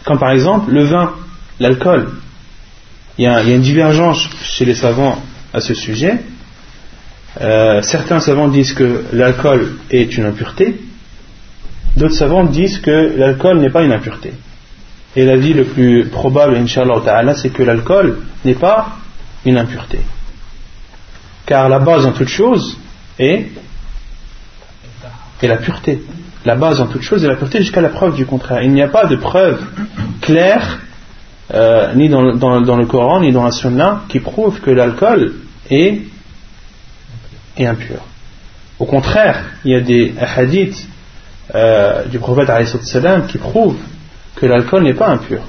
[0.05, 1.15] Comme par exemple le vin,
[1.59, 2.11] l'alcool.
[3.17, 5.19] Il, y, a, une divergence chez les savants
[5.55, 6.19] à ce sujet.
[7.41, 10.81] Euh, certains savants disent que l'alcool est une impureté,
[11.97, 14.33] d'autres savants disent que l'alcool n'est pas une impureté.
[15.15, 18.97] Et l'avis le plus probable, Inch'Allah c'est que l'alcool n'est pas
[19.45, 19.99] une impureté.
[21.45, 22.77] Car la base en toute chose
[23.17, 23.47] est,
[25.41, 26.03] la pureté.
[26.45, 28.61] La base en toute chose est la pureté jusqu'à la preuve du contraire.
[28.61, 29.59] Il n'y a pas de preuve
[30.21, 30.79] claire,
[31.53, 35.33] euh, ni dans, le Coran, ni dans la Sunna, qui prouve que l'alcool
[35.69, 36.01] est,
[37.57, 38.01] est impur.
[38.77, 40.87] Au contraire, il y a des hadiths
[41.55, 42.49] euh, du prophète
[43.27, 43.77] qui prouvent
[44.35, 45.39] que l'alcool n'est pas impur.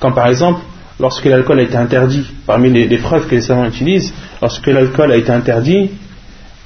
[0.00, 0.60] Comme par exemple,
[1.00, 5.16] lorsque l'alcool a été interdit, parmi les, preuves que les savants utilisent, lorsque l'alcool a
[5.16, 5.90] été interdit,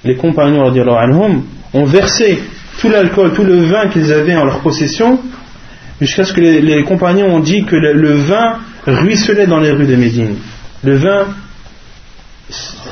[0.05, 2.41] les compagnons anhum, ont versé
[2.81, 5.21] tout l'alcool, tout le vin qu'ils avaient en leur possession,
[6.01, 9.97] jusqu'à ce que les, compagnons ont dit que le, vin ruisselait dans les rues de
[9.97, 10.37] Médine.
[10.83, 11.27] Le vin,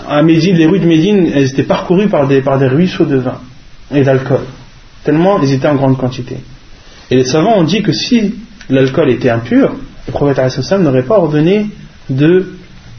[0.08, 3.40] à Médine, les rues de Médine, étaient parcourues par des ruisseaux de vin
[3.92, 4.42] et d'alcool,
[5.04, 6.36] tellement ils étaient en grande quantité.
[7.10, 8.34] Et les savants ont dit que si
[8.68, 9.72] l'alcool était impur,
[10.06, 10.40] le prophète
[10.80, 11.66] n'aurait pas ordonné
[12.08, 12.52] de,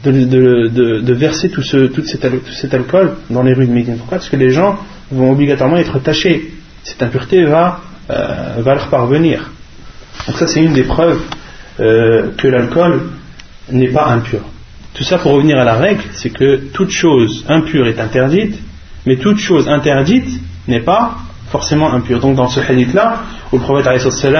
[0.04, 3.96] de, verser tout, ce, tout, cet, alcool dans les rues de Médine.
[3.98, 4.18] Pourquoi?
[4.18, 4.78] Parce que les gens
[5.10, 6.52] vont obligatoirement être tachés.
[6.82, 9.50] Cette impureté va, euh, leur parvenir.
[10.26, 11.20] Donc ça c'est une des preuves
[11.80, 13.02] euh, que l'alcool
[13.70, 14.40] n'est pas impur.
[14.94, 18.58] Tout ça pour revenir à la règle, c'est que toute chose impure est interdite,
[19.06, 21.18] mais toute chose interdite n'est pas
[21.50, 22.20] forcément impur.
[22.20, 23.86] Donc dans ce hadith-là, où le prophète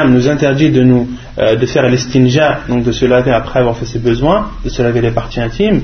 [0.08, 3.86] nous interdit de, nous, euh, de faire l'estinja, donc de se laver après avoir fait
[3.86, 5.82] ses besoins, de se laver les parties intimes,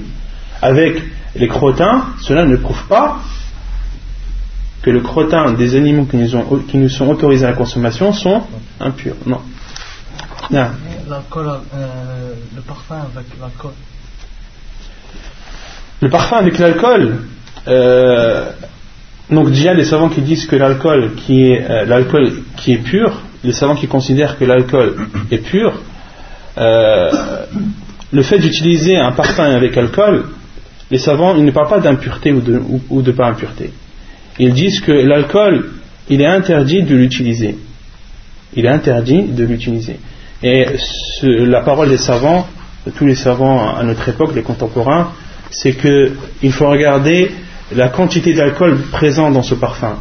[0.62, 1.02] avec
[1.34, 3.18] les crottins, cela ne prouve pas
[4.82, 8.12] que le crottin des animaux qui nous, ont, qui nous sont autorisés à la consommation
[8.12, 8.42] sont
[8.78, 9.16] impurs.
[9.26, 9.40] Non.
[10.50, 13.72] L'alcool, euh, le parfum avec l'alcool.
[16.00, 17.18] Le parfum avec l'alcool,
[17.66, 18.52] euh,
[19.30, 23.22] donc déjà les savants qui disent que l'alcool qui est euh, l'alcool qui est pur,
[23.42, 24.94] les savants qui considèrent que l'alcool
[25.30, 25.80] est pur,
[26.58, 27.10] euh,
[28.12, 30.26] le fait d'utiliser un parfum avec alcool,
[30.90, 33.72] les savants ils ne parlent pas d'impureté ou de, ou, de pas impureté.
[34.38, 35.70] Ils disent que l'alcool
[36.08, 37.58] il est interdit de l'utiliser.
[38.54, 39.96] Il est interdit de l'utiliser.
[40.42, 40.66] Et
[41.22, 42.46] la parole des savants,
[42.86, 45.12] de tous les savants à notre époque, les contemporains,
[45.50, 47.32] c'est qu'il faut regarder
[47.74, 49.98] la quantité d'alcool présent dans ce parfum.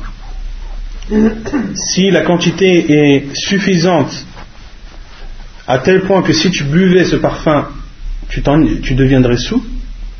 [1.76, 4.26] Si la quantité est suffisante
[5.68, 7.68] à tel point que si tu buvais ce parfum,
[8.30, 9.64] tu, deviendrais sous,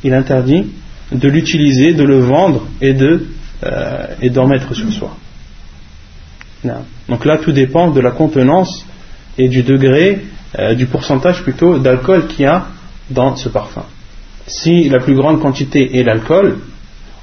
[0.04, 0.68] il interdit
[1.12, 2.96] de l'utiliser, de le vendre et
[3.64, 5.16] euh, d'en mettre sur soi.
[7.08, 8.86] Donc là, tout dépend de la contenance
[9.38, 10.26] et du degré,
[10.58, 12.68] euh, du pourcentage plutôt d'alcool qu'il y a
[13.10, 13.86] dans ce parfum.
[14.48, 16.58] Si la plus grande quantité est l'alcool,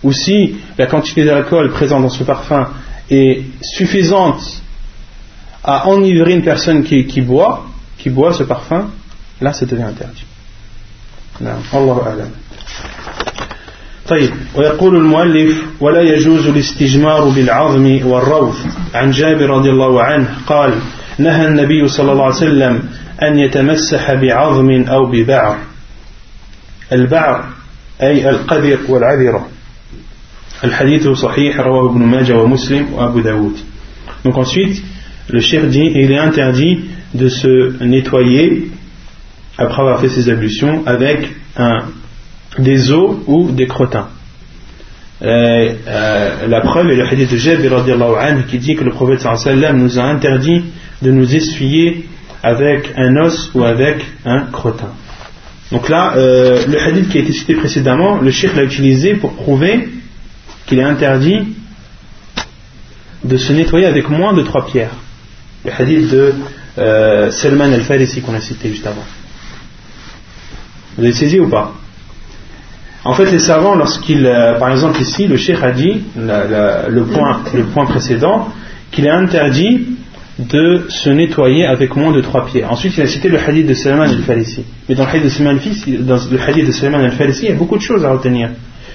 [0.04, 2.68] ou si la quantité d'alcool présente dans ce parfum
[3.10, 4.62] est suffisante
[5.64, 7.66] à enivrer une personne qui, qui boit,
[7.98, 8.90] qui boit ce parfum,
[9.42, 10.26] là ça devient interdit.
[11.42, 12.28] Allah
[14.08, 18.58] طيب ويقول المؤلف ولا يجوز الاستجمار بالعظم والروث
[18.94, 20.74] عن جابر رضي الله عنه قال
[21.18, 22.84] نهى النبي صلى الله عليه وسلم
[23.24, 25.58] أن يتمسح بعظم أو ببعر
[26.92, 27.46] البعر
[28.02, 29.48] أي القدر والعذرة
[30.63, 33.57] Al-Hadith sahih rawahu ibn Majah wa Muslim Abu Daoud.
[34.25, 34.83] Donc ensuite,
[35.29, 38.71] le shir dit il est interdit de se nettoyer
[39.59, 41.29] après avoir fait ses ablutions avec
[42.59, 44.09] des os ou des crottins.
[45.23, 45.75] Euh,
[46.49, 47.85] la preuve est le hadith de Jabir
[48.49, 50.65] qui dit que le prophète sallam nous a interdit
[51.01, 52.09] de nous essuyer
[52.43, 54.91] avec un os ou avec un crottin.
[55.71, 59.33] Donc là, euh, le hadith qui a été cité précédemment, le shir l'a utilisé pour
[59.35, 59.89] prouver
[60.67, 61.55] qu'il est interdit
[63.25, 64.95] de se nettoyer avec moins de trois pierres.
[65.65, 66.35] Le hadith de
[67.31, 69.05] Salman al-Farisi qu'on a cité juste avant.
[70.97, 71.73] Vous avez saisi ou pas?
[73.05, 77.41] En fait, les savants, lorsqu'ils, euh, par exemple ici, le cheikh a dit, le, point,
[77.53, 78.49] le point précédent,
[78.93, 79.87] qu'il est interdit
[80.39, 82.65] de se nettoyer avec moins de trois pieds.
[82.65, 84.65] Ensuite, il a cité le hadith de Salman al-Farisi.
[84.89, 88.51] Mais dans le hadith de Salman al-Farisi, il y a beaucoup de choses à retenir.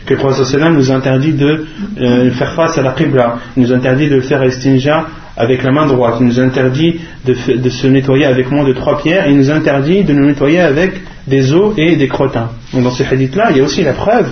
[0.07, 1.65] Que le prophète nous interdit de
[1.99, 5.85] euh, faire face à la qibla, il nous interdit de faire estinja avec la main
[5.85, 7.33] droite, il nous interdit de,
[7.69, 10.93] se nettoyer avec moins de trois pierres, il nous interdit de nous nettoyer avec
[11.27, 12.51] des os et des crottins.
[12.73, 14.29] Donc dans ce hadith-là, il y a aussi la preuve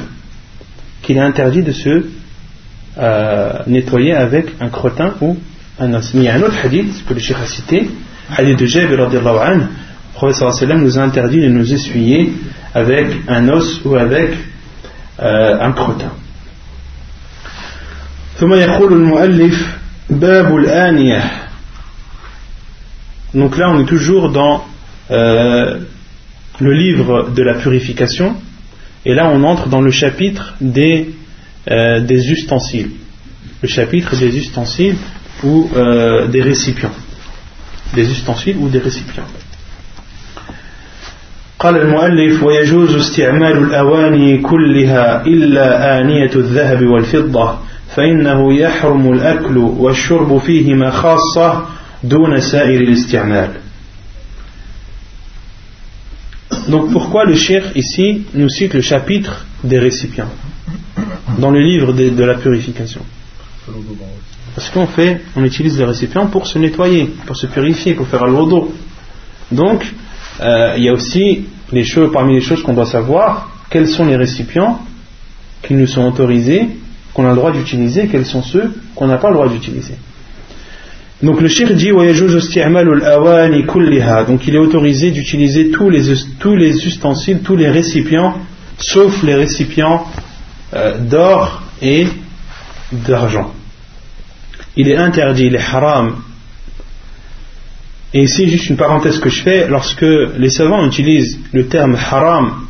[1.01, 2.05] qu'il est interdit de se
[2.97, 5.35] euh, nettoyer avec un crottin ou
[5.77, 6.13] un os.
[6.13, 7.89] Mais il y a un autre hadith que le Cheikh a cité,
[8.35, 9.61] hadith de Jabir le
[10.13, 12.31] prophète nous a interdit de nous essuyer
[12.73, 14.29] avec un os ou avec
[15.18, 16.10] un crottin.
[18.40, 19.76] ثم يقول المؤلف
[20.10, 21.40] باب الآنية
[23.34, 24.64] donc là on est toujours dans
[25.10, 25.78] euh,
[26.58, 28.34] le livre de la purification,
[29.04, 31.14] et là on entre dans le chapitre des,
[31.70, 32.90] euh, des ustensiles.
[33.62, 34.96] Le chapitre des ustensiles
[35.44, 36.92] ou euh, des récipients.
[37.94, 39.26] Des ustensiles ou des récipients.
[41.60, 47.58] قال المؤلف ويجوز استعمال الأواني كلها إلا آنية الذهب والفضة
[47.96, 51.66] فإنه يحرم الأكل والشرب فيهما خاصة
[52.04, 53.50] دون سائر الاستعمال
[56.68, 60.30] Donc pourquoi le cheikh ici nous cite le chapitre des récipients
[61.38, 63.02] dans le livre de, la purification
[64.54, 68.26] Parce qu'on fait, on utilise les récipients pour se nettoyer, pour se purifier, pour faire
[68.26, 68.72] l'eau
[69.52, 69.84] Donc
[70.41, 71.45] euh, il y a aussi
[72.13, 74.79] parmi les choses qu'on doit savoir, quels sont les récipients
[75.63, 76.67] qui nous sont autorisés,
[77.13, 79.95] qu'on a le droit d'utiliser, quels sont ceux qu'on n'a pas le droit d'utiliser.
[81.23, 82.03] Donc le shir dit donc
[84.47, 86.09] il est autorisé d'utiliser tous les,
[86.85, 88.35] ustensiles, tous les récipients,
[88.77, 90.05] sauf les récipients
[90.73, 92.07] euh, d'or et
[92.91, 93.53] d'argent.
[94.75, 95.61] Il est interdit, il est.
[98.15, 100.05] Et ici, juste une parenthèse que je fais, lorsque
[100.37, 102.65] les savants utilisent le terme haram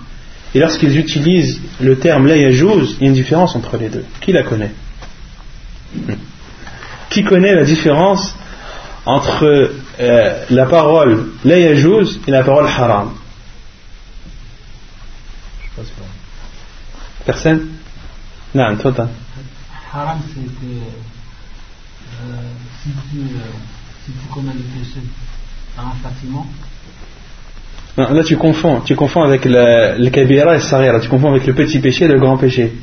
[0.55, 4.03] et lorsqu'ils utilisent le terme layajouz, il y a une différence entre les deux.
[4.21, 4.71] Qui la connaît
[7.11, 8.35] Qui connaît la différence
[9.05, 11.75] entre euh, la parole la et
[12.27, 13.13] la parole haram
[17.23, 17.67] Personne?
[18.55, 19.09] Non, toi,
[19.93, 20.79] Haram, c'est euh,
[22.81, 23.21] si, tu, euh,
[24.05, 25.01] si tu commets le péché
[27.97, 31.31] Non, là tu confonds, tu confonds avec le, le kabira et le sarira, tu confonds
[31.31, 32.73] avec le petit péché et le grand péché.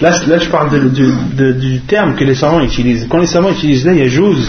[0.00, 3.06] Là, là je parle de, du, du, terme que les savants utilisent.
[3.10, 4.48] Quand les savants utilisent la yajouz,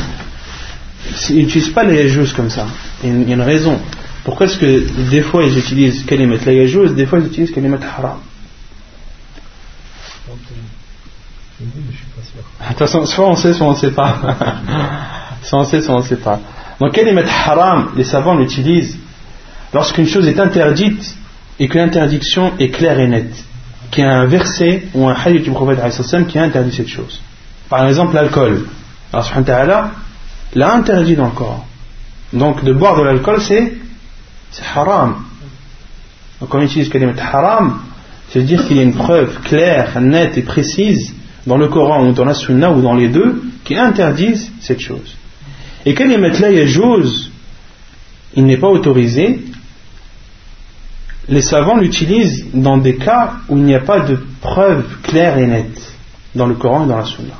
[1.29, 2.67] ils n'utilisent pas les yajouz comme ça.
[3.03, 3.79] Il y a une raison.
[4.23, 7.79] Pourquoi est-ce que des fois ils utilisent kalimat la yajouz, des fois ils utilisent kalimat
[7.97, 8.19] haram?
[11.59, 14.17] De toute façon, soit on sait, soit on ne sait pas.
[15.43, 16.39] soit on sait, soit on ne sait pas.
[16.81, 18.97] Donc kalimat haram, les savants l'utilisent
[19.71, 21.15] lorsqu'une chose est interdite
[21.59, 23.35] et que l'interdiction est claire et nette.
[23.91, 25.79] Qu'il y a un verset ou un hadith du prophète
[26.27, 27.21] qui interdit cette chose.
[27.69, 28.65] Par exemple, l'alcool.
[29.13, 29.89] Allah subhanahu
[30.55, 31.67] l'a interdit dans le Coran.
[32.33, 33.73] Donc de boire de l'alcool, c'est,
[34.73, 35.17] haram.
[36.39, 37.79] Donc quand on utilise kalimat haram,
[38.29, 41.13] c'est-à-dire qu'il y a une preuve claire, nette et précise
[41.45, 45.15] dans le Coran ou dans la Sunna ou dans les deux qui interdisent cette chose.
[45.85, 47.31] Et kalimat la yajuz,
[48.35, 49.39] il n'est pas autorisé,
[51.27, 55.47] les savants l'utilisent dans des cas où il n'y a pas de preuve claire et
[55.47, 55.93] nette
[56.35, 57.33] dans le Coran et dans la Sunna.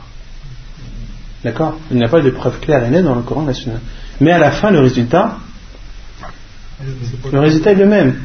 [1.43, 1.77] D'accord?
[1.89, 3.79] Il n'y a pas de preuve claire et nette dans le Coran et la Sunna.
[4.19, 5.37] Mais à la fin, le résultat,
[7.31, 8.15] le résultat est le même.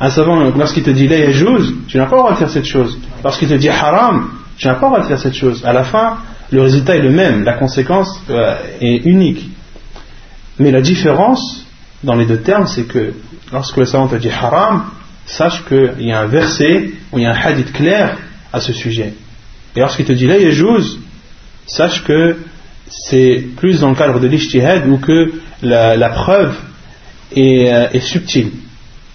[0.00, 2.64] Un savant, lorsqu'il te dit la yajouz, tu n'as pas le droit de faire cette
[2.64, 2.98] chose.
[3.22, 5.64] Lorsqu'il te dit haram, tu n'as pas le droit de faire cette chose.
[5.64, 6.18] À la fin,
[6.50, 7.44] le résultat est le même.
[7.44, 9.50] La conséquence euh, est unique.
[10.58, 11.66] Mais la différence
[12.02, 13.14] dans les deux termes, c'est que
[13.52, 14.84] lorsque le savant te dit haram,
[15.26, 18.16] sache qu'il y a un verset ou il y a un hadith clair
[18.52, 19.14] à ce sujet.
[19.74, 20.98] Et lorsqu'il te dit la yajouz,
[21.66, 22.36] sache que
[22.88, 25.32] c'est plus dans le cadre de l'ijtihad ou que
[25.62, 26.54] la, preuve
[27.36, 28.52] euh, est, subtile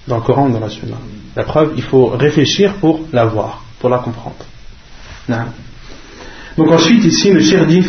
[0.07, 0.97] dans le Coran dans la Sunna.
[1.35, 4.35] La preuve, il faut réfléchir pour la voir, pour la comprendre.
[6.60, 7.80] Donc ensuite ici le shir dit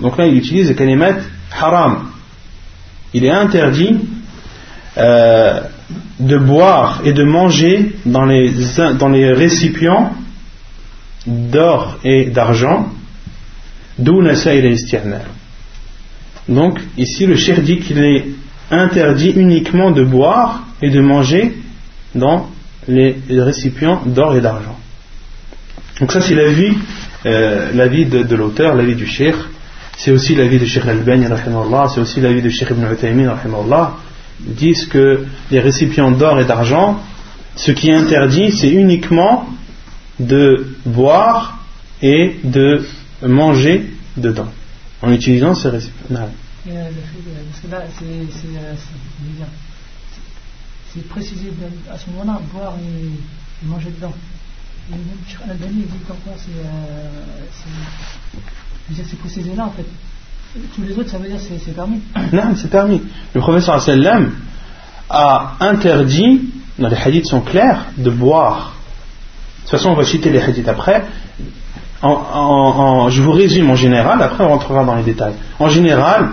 [0.00, 1.14] Donc là il utilise le kalimat
[1.60, 2.10] haram.
[3.12, 3.98] Il est interdit
[4.98, 5.60] euh,
[6.20, 10.12] de boire et de manger dans les, récipients
[11.26, 12.90] d'or et d'argent,
[13.98, 14.22] d'où
[16.48, 18.26] Donc ici le cher dit qu'il est
[18.70, 21.58] interdit uniquement de boire et de manger
[22.14, 22.48] dans
[22.86, 24.78] les récipients d'or et d'argent.
[26.02, 26.76] Donc ça c'est l'avis
[27.26, 29.36] euh, de, de l'auteur, l'avis du cheikh.
[29.96, 31.26] C'est aussi l'avis de Sheikh Al-Bani,
[31.94, 33.32] c'est aussi l'avis de Sheikh Ibn Uthaymin,
[34.44, 37.00] Ils disent que les récipients d'or et d'argent,
[37.54, 39.48] ce qui est interdit, c'est uniquement
[40.18, 41.60] de boire
[42.02, 42.84] et de
[43.24, 44.48] manger dedans,
[45.02, 46.28] en utilisant ces récipients.
[50.92, 51.52] C'est précisé
[51.88, 54.14] à ce moment-là, boire et, manger dedans.
[56.06, 56.34] Qu'encore
[58.94, 59.86] c'est précisé là en fait.
[60.74, 62.00] Tous les autres, ça veut dire c'est c'est permis.
[62.32, 63.00] Non, c'est permis.
[63.34, 64.32] Le professeur sallam
[65.08, 66.42] a interdit,
[66.78, 68.72] dans les hadiths sont clairs, de boire
[69.62, 71.04] de toute façon, on va citer les hadiths après.
[72.02, 75.34] je vous résume en général, après on rentrera dans les détails.
[75.60, 76.30] En général,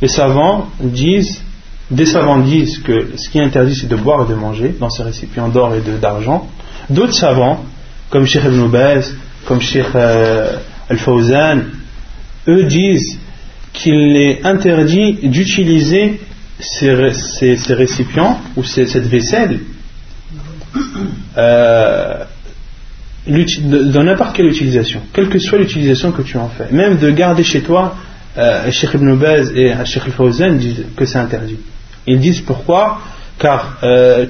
[0.00, 1.42] les savants disent,
[1.90, 4.90] des savants disent que ce qui est interdit c'est de boire et de manger dans
[4.90, 6.48] ces récipients d'or et d'argent.
[6.88, 7.64] D'autres savants,
[8.10, 11.62] comme Sheikh Ibn Baz, comme Sheikh euh, Al-Fawzan,
[12.46, 13.18] eux disent
[13.72, 16.20] qu'il est interdit d'utiliser
[16.58, 16.94] ces,
[17.74, 19.60] récipients ou cette vaisselle
[21.36, 22.24] euh,
[23.26, 27.44] dans n'importe quelle utilisation, quelle que soit l'utilisation que tu en fais, même de garder
[27.44, 27.94] chez toi,
[28.38, 31.58] euh, Sheikh Ibn Baz et Sheikh Fawzan disent que c'est interdit.
[32.06, 33.00] Ils disent pourquoi?
[33.38, 33.78] Car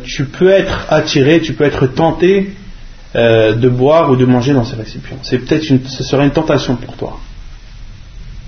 [0.05, 2.51] tu peux être attiré, tu peux être tenté
[3.17, 5.19] euh, de boire ou de manger dans ces récipients.
[5.23, 7.19] C'est peut-être ce serait une tentation pour toi.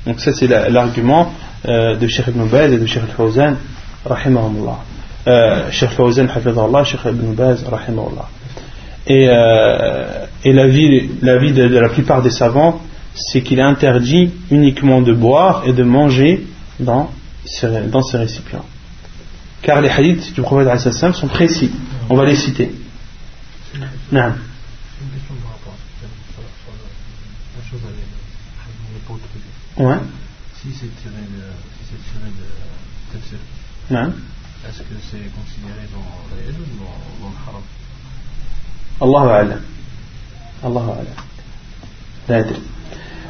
[0.07, 1.33] Donc ça c'est l'argument
[1.69, 3.57] euh, de Sheikh Ibn Baz et de Sheikh Fawzan,
[4.05, 4.79] rahimahullah.
[5.27, 8.29] Euh, Fawzan, hafidallah, Sheikh Ibn Baz, rahimahullah.
[9.07, 12.81] Et, euh, et l'avis la vie de, la plupart des savants,
[13.15, 16.47] c'est qu'il est interdit uniquement de boire et de manger
[16.79, 17.11] dans
[17.45, 18.65] ces, dans ces récipients.
[19.63, 20.69] Car les hadiths du prophète
[21.13, 21.71] sont précis.
[22.09, 22.73] On va les citer.
[29.77, 29.97] Ouais.
[30.61, 31.43] Si c'est tiré de,
[31.79, 33.39] si c'est tiré de tafsir,
[34.69, 37.63] est-ce que c'est considéré dans, dans, dans le haram?
[40.63, 40.97] Allah
[42.23, 42.45] Allah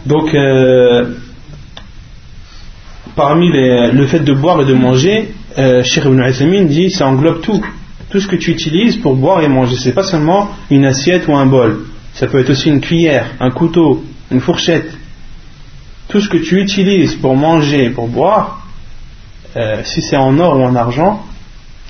[0.07, 1.15] Donc, euh,
[3.15, 7.07] parmi les, le fait de boire et de manger, euh, Cheikh Ibn Uthaymeen dit ça
[7.07, 7.65] englobe tout.
[8.11, 9.77] Tout ce que tu utilises pour boire et manger.
[9.77, 11.87] C'est pas seulement une assiette ou un bol.
[12.15, 14.91] Ça peut être aussi une cuillère, un couteau, une fourchette
[16.10, 18.66] Tout ce que tu utilises pour manger et pour boire,
[19.56, 21.26] euh, si c'est en or ou en argent,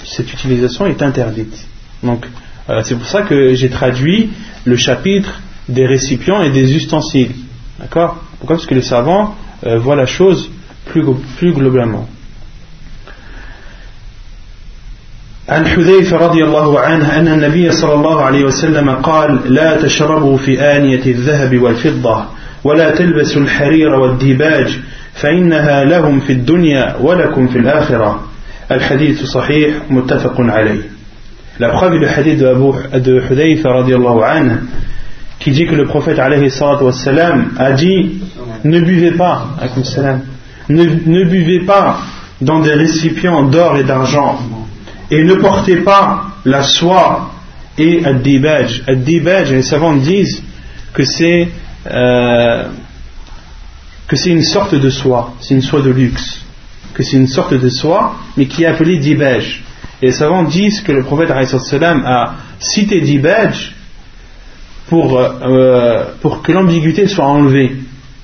[0.03, 1.68] cette utilisation est interdite.
[2.03, 2.26] Donc,
[2.70, 4.30] euh, c'est pour ça que j'ai traduit
[4.64, 7.36] le chapitre des récipients et des ustensiles.
[7.80, 9.36] D'accord Pourquoi Parce que les savants
[9.66, 10.49] euh, voient la chose
[10.86, 11.03] plus,
[11.38, 12.08] plus globalement.
[15.49, 20.60] عن حذيفة رضي الله عنه أن النبي صلى الله عليه وسلم قال لا تشربوا في
[20.60, 22.26] آنية الذهب والفضة
[22.64, 24.80] ولا تلبسوا الحرير والديباج
[25.14, 28.24] فإنها لهم في الدنيا ولكم في الآخرة
[28.72, 30.95] الحديث صحيح متفق عليه
[31.58, 34.58] La preuve est le hadith de, Abu, de Hudayfa anhu,
[35.39, 38.20] qui dit que le prophète wassalam, a dit
[38.66, 39.56] ne buvez pas,
[40.68, 41.99] ne, ne buvez pas
[42.41, 44.38] dans des récipients d'or et d'argent
[45.12, 47.32] Et ne portez pas la soie
[47.78, 48.84] et ad-dibaj.
[48.88, 50.41] Ad-dibaj, les savants disent
[50.93, 51.47] que c'est
[51.87, 52.64] euh,
[54.07, 56.43] que c'est une sorte de soie, c'est une soie de luxe,
[56.95, 59.62] que c'est une sorte de soie, mais qui est appelée dibaj.
[60.03, 63.74] Et les savants disent que le prophète a cité dibaj
[64.89, 67.76] pour, euh, pour que l'ambiguïté soit enlevée.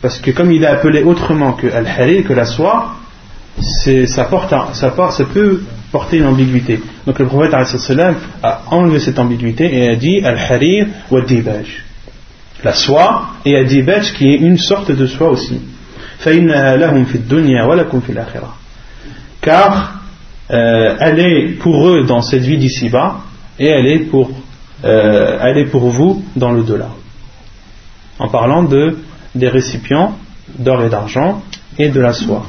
[0.02, 2.96] Parce que comme il est appelé autrement que al-harir, que la soie,
[3.60, 6.80] ça, porte ça, ça, peut porter une ambiguïté.
[7.06, 11.85] Donc le prophète a enlevé cette ambiguïté et a dit al-harir wa dibaj.
[12.64, 15.60] La soie et al-dibaj qui est une sorte de soie aussi.
[19.40, 19.94] Car
[20.50, 23.18] euh, elle est pour eux dans cette vie d'ici-bas
[23.58, 24.30] et elle est pour,
[24.84, 26.90] euh, vous dans le delà.
[28.18, 28.96] En parlant de,
[29.34, 30.16] des récipients
[30.58, 31.42] d'or et d'argent
[31.78, 32.46] et de la soie.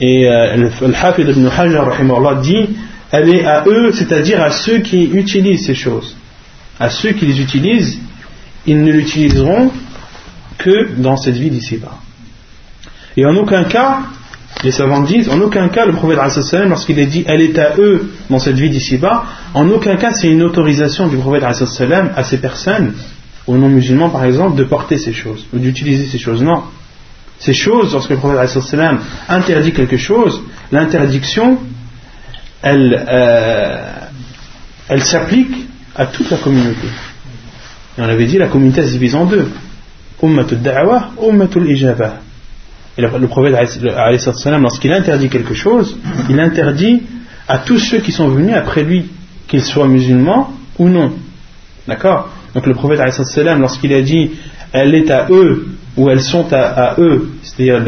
[0.00, 2.68] Et euh, le Hafid ibn Hajar dit
[3.10, 6.16] elle est à eux, c'est-à-dire à ceux qui utilisent ces choses.
[6.80, 7.98] À ceux qui les utilisent,
[8.66, 9.70] ils ne l'utiliseront
[10.58, 11.98] que dans cette vie d'ici-bas.
[13.16, 14.00] Et en aucun cas,
[14.62, 16.18] les savants disent, en aucun cas, le prophète
[16.68, 20.28] lorsqu'il est dit, elle est à eux dans cette vie d'ici-bas, en aucun cas c'est
[20.28, 22.94] une autorisation du prophète à ces personnes,
[23.46, 26.42] aux non-musulmans par exemple, de porter ces choses, ou d'utiliser ces choses.
[26.42, 26.62] Non.
[27.38, 28.60] Ces choses, lorsque le prophète
[29.28, 31.58] interdit quelque chose, l'interdiction,
[32.62, 33.92] elle, euh,
[34.88, 36.86] elle s'applique à toute la communauté.
[37.98, 39.48] Et on avait dit, la communauté se divise en deux.
[40.22, 42.20] Ummatul da'wa, ummatul ijabah.
[42.96, 43.54] Et le, prophète,
[44.60, 45.96] lorsqu'il interdit quelque chose,
[46.28, 47.02] il interdit
[47.48, 49.06] à tous ceux qui sont venus après lui,
[49.48, 51.12] qu'ils soient musulmans ou non.
[51.88, 52.28] D'accord?
[52.54, 53.00] Donc le prophète,
[53.58, 54.30] lorsqu'il a dit
[54.72, 57.80] elle est à eux, ou elles sont à, eux, c'est-à-dire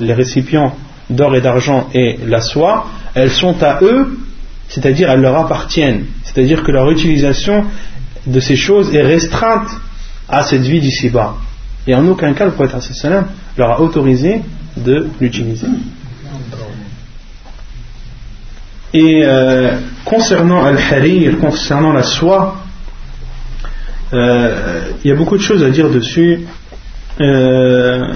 [0.00, 0.74] les, récipients
[1.10, 4.18] d'or et d'argent et la soie, elles sont à eux,
[4.68, 6.04] c'est-à-dire elles leur appartiennent.
[6.24, 7.64] C'est-à-dire que leur utilisation
[8.26, 9.68] de ces choses est restreinte
[10.28, 11.36] à cette vie d'ici-bas.
[11.86, 12.76] Et en aucun cas, le prophète
[13.56, 14.42] leur a autorisé
[14.76, 15.68] de l'utiliser.
[18.92, 22.56] Et euh, concernant Al-Harir, concernant la soie,
[24.12, 26.46] euh, il y a beaucoup de choses à dire dessus.
[27.20, 28.12] Euh,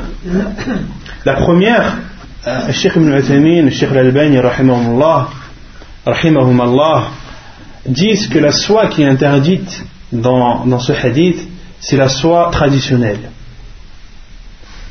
[1.25, 1.99] la première,
[2.47, 4.39] le Ibn Uthaymin, le Cheikh Al-Albani,
[6.61, 7.03] Allah,
[7.87, 11.49] disent que la soie qui est interdite dans, dans ce hadith,
[11.81, 13.31] c'est la soie traditionnelle.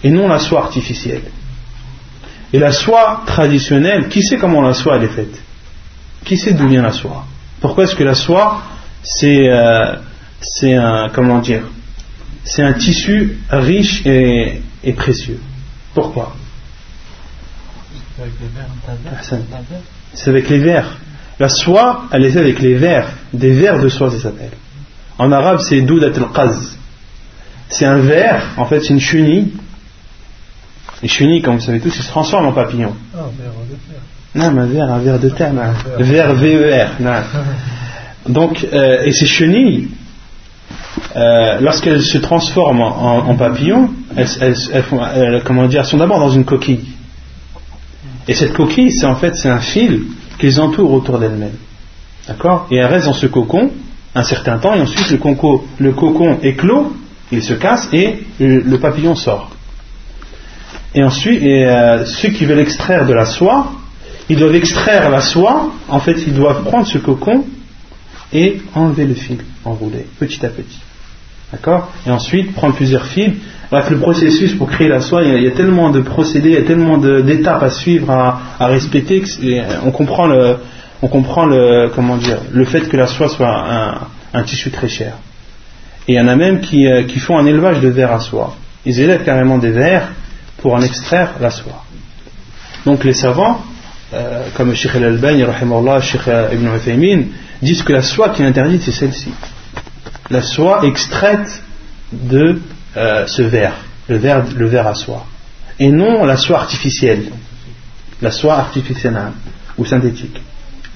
[0.03, 1.23] Et non la soie artificielle.
[2.51, 5.41] Et la soie traditionnelle, qui sait comment la soie elle est faite?
[6.25, 7.25] Qui sait d'où vient la soie?
[7.61, 8.61] Pourquoi est-ce que la soie,
[9.03, 9.95] c'est euh,
[10.63, 11.63] un, comment dire,
[12.43, 14.61] c'est un tissu riche et,
[14.95, 15.39] précieux?
[15.93, 16.35] Pourquoi?
[20.13, 20.97] C'est avec les vers.
[21.39, 24.51] La soie, elle est faite avec les vers, des vers de soie, ça s'appelle.
[25.19, 26.77] En arabe, c'est doudat al-qaz.
[27.69, 29.51] C'est un ver, en fait, c'est une chenille
[31.01, 32.95] les chenilles, comme vous savez tous, ils se transforment en papillons.
[33.15, 33.19] Ah,
[34.35, 36.87] non, mais un verre, un verre de terre, un verre VER.
[38.27, 39.87] Donc, euh, et ces chenilles,
[41.15, 46.85] euh, lorsqu'elles se transforment en, papillons, elles, comment dire, sont d'abord dans une coquille.
[48.27, 50.03] Et cette coquille, c'est en fait c'est un fil
[50.37, 51.57] qui les entoure autour d'elles-mêmes.
[52.27, 52.67] D'accord?
[52.69, 53.71] Et elles restent dans ce cocon
[54.15, 56.93] un certain temps, et ensuite le, conco, le cocon éclot,
[57.31, 59.51] il se casse, et le papillon sort.
[60.95, 63.71] Et ensuite, euh, ceux qui veulent extraire de la soie,
[64.29, 65.71] ils doivent extraire la soie.
[65.87, 67.45] En fait, ils doivent prendre ce cocon
[68.33, 70.79] et enlever le fil enroulé, petit à petit.
[71.51, 71.91] D'accord?
[72.05, 73.33] Et ensuite, prendre plusieurs fils.
[73.71, 76.57] Bref, le processus pour créer la soie, il y a, tellement de procédés, il y
[76.57, 79.23] a tellement d'étapes à suivre, à, respecter,
[79.85, 80.57] on comprend le,
[81.01, 83.65] on comprend le, comment dire, le fait que la soie soit
[84.33, 85.13] un, tissu très cher.
[86.07, 88.55] Et il y en a même qui, euh, font un élevage de verre à soie.
[88.85, 90.09] Ils élèvent carrément des vers
[90.57, 91.83] pour en extraire la soie.
[92.85, 93.63] Donc les savants,
[94.13, 95.43] euh, comme Sheikh Al-Albani,
[96.01, 97.23] Sheikh Ibn Uthaymin,
[97.61, 99.31] disent que la soie qui est interdite, c'est celle-ci.
[100.29, 101.61] La soie extraite
[102.11, 102.59] de
[102.97, 103.75] euh, ce verre,
[104.07, 105.25] le verre, le verre à soie.
[105.79, 107.31] Et non la soie artificielle,
[108.21, 109.17] la soie artificielle
[109.77, 110.41] ou synthétique.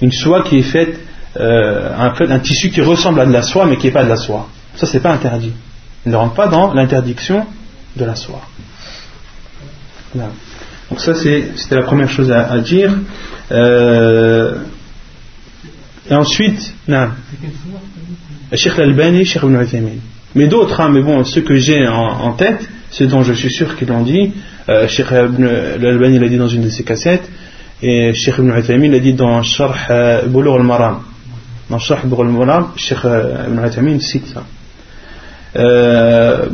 [0.03, 0.99] Une soie qui est faite,
[1.37, 4.09] euh, un, un tissu qui ressemble à de la soie mais qui n'est pas de
[4.09, 4.49] la soie.
[4.75, 5.53] Ça, c'est pas interdit.
[6.05, 7.45] Il ne rentre pas dans l'interdiction
[7.95, 8.41] de la soie.
[10.13, 12.91] Donc ça c'était la première chose à, dire.
[13.51, 14.55] Euh,
[16.09, 17.07] et ensuite, non.
[18.53, 19.99] Cheikh Al-Albani, Cheikh Ibn Uthaymin.
[20.35, 23.75] Mais d'autres, hein, mais bon, ceux que j'ai en, tête, ceux dont je suis sûr
[23.77, 24.33] qu'ils l'ont dit,
[24.69, 27.29] euh, Cheikh Al-Albani l'a dit dans une de ses cassettes,
[27.85, 31.01] Et Cheikh Ibn Uthaymin l'a dit dans Sharh euh, Boulour al-Maram.
[31.69, 34.43] Dans Sharh Boulour al-Maram, Cheikh euh, Ibn Uthaymin cite ça.
[35.57, 36.45] Euh,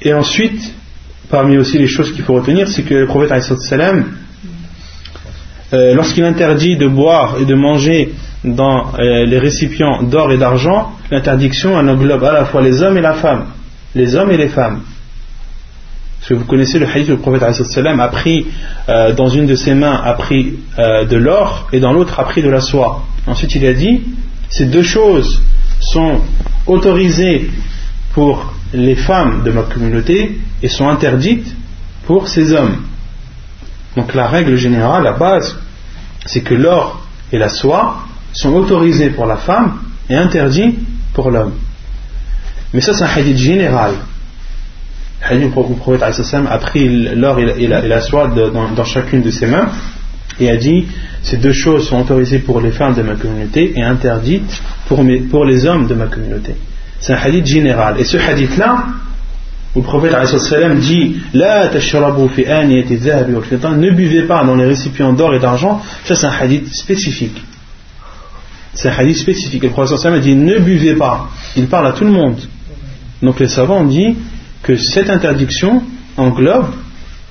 [0.00, 0.72] et ensuite,
[1.28, 3.30] parmi aussi les choses qu'il faut retenir, c'est que le prophète
[5.72, 11.74] euh, lorsqu'il interdit de boire et de manger dans les récipients d'or et d'argent, l'interdiction
[11.74, 13.48] englobe à la fois les hommes et la femme,
[13.94, 14.80] les hommes et les femmes.
[16.20, 18.46] Parce que vous connaissez le hadith où le prophète a pris
[18.88, 22.42] euh, dans une de ses mains a pris de l'or et dans l'autre a pris
[22.42, 23.02] de la soie.
[23.26, 24.02] Ensuite il a dit
[24.50, 25.40] ces deux choses
[25.80, 26.20] sont
[26.66, 27.50] autorisées
[28.12, 31.54] pour les femmes de ma communauté et sont interdites
[32.06, 32.76] pour ces hommes.
[33.96, 35.56] Donc la règle générale, la base,
[36.26, 40.76] c'est que l'or et la soie sont autorisés pour la femme et interdits
[41.14, 41.54] pour l'homme.
[42.72, 43.94] Mais ça, c'est un hadith général.
[45.30, 49.68] Hadith où le prophète a pris l'or et la soie dans, chacune de ses mains
[50.40, 50.86] et a dit
[51.22, 55.66] ces deux choses sont autorisées pour les femmes de ma communauté et interdites pour, les
[55.66, 56.54] hommes de ma communauté.
[56.98, 58.00] C'est un hadith général.
[58.00, 58.86] Et ce hadith-là,
[59.74, 60.14] où le prophète
[60.80, 67.42] dit ne buvez pas dans les récipients d'or et d'argent, ça c'est un hadith spécifique.
[68.72, 69.62] C'est un hadith spécifique.
[69.62, 71.28] le prophète a dit Ne buvez pas.
[71.56, 72.40] Il parle à tout le monde.
[73.22, 74.16] Donc les savants ont dit
[74.62, 75.82] que cette interdiction
[76.16, 76.74] englobe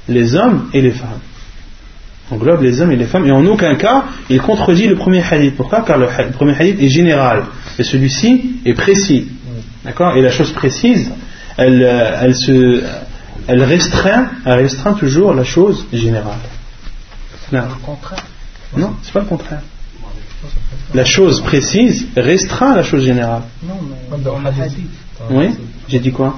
[0.08, 1.20] les hommes et les femmes.
[2.32, 3.26] Englobe les hommes et les femmes.
[3.28, 5.56] Et en aucun cas, il contredit le premier hadith.
[5.56, 5.82] Pourquoi?
[5.82, 7.46] Car le premier hadith est général.
[7.78, 9.28] Et celui-ci est précis.
[9.84, 10.16] D'accord?
[10.16, 11.12] Et la chose précise,
[11.58, 12.84] elle, euh, elle, se,
[13.48, 16.38] elle, restreint, elle restreint toujours la chose générale.
[17.52, 17.62] Non,
[18.78, 19.62] non c'est pas le contraire.
[20.94, 23.44] La chose précise restreint la chose générale.
[23.64, 23.76] Non,
[24.12, 24.90] mais dans le hadith.
[25.30, 25.50] Oui,
[25.88, 26.36] j'ai dit quoi?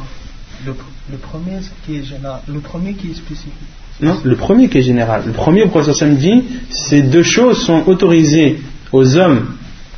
[0.65, 0.73] Le,
[1.11, 3.53] le, premier qui est général, le premier qui est spécifique.
[4.01, 5.23] Non, le premier qui est général.
[5.25, 9.55] Le premier, le professeur dit, ces deux choses sont autorisées aux hommes,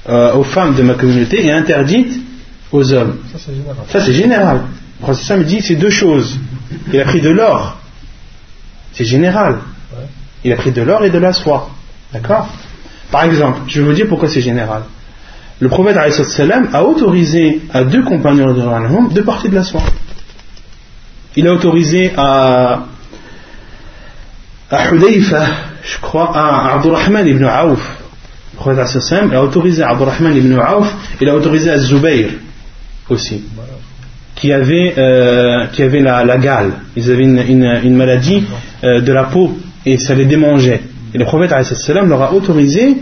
[0.09, 2.19] euh, aux femmes de ma communauté et interdites
[2.71, 3.17] aux hommes.
[3.31, 3.85] Ça, c'est général.
[3.87, 4.61] Ça, c'est général.
[4.99, 6.37] Le professeur dit c'est deux choses.
[6.91, 7.77] Il a pris de l'or.
[8.93, 9.59] C'est général.
[10.43, 11.69] Il a pris de l'or et de la soie.
[12.11, 12.49] D'accord?
[13.11, 14.83] Par exemple, je vais vous dire pourquoi c'est général.
[15.59, 19.83] Le prophète a autorisé à deux compagnons de de porter de la soie.
[21.35, 22.85] Il a autorisé à,
[24.91, 25.47] Hudayfa,
[25.83, 27.99] je crois, à Abdurrahman ibn Aouf.
[28.55, 28.79] Prophète
[29.33, 32.29] a autorisé à Abdurrahman ibn Aouf, il a autorisé à Zubayr
[33.09, 33.43] aussi,
[34.35, 36.73] qui avaient, euh, qui avait la, la, gale.
[36.95, 37.43] Ils avaient une,
[37.83, 38.43] une, maladie
[38.83, 40.81] euh, de la peau et ça les démangeait.
[41.13, 42.95] Et le prophète leur a autorisé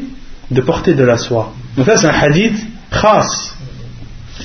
[0.50, 1.54] de porter de la soie.
[1.78, 2.58] Donc là, c'est un hadith
[2.92, 3.56] khas.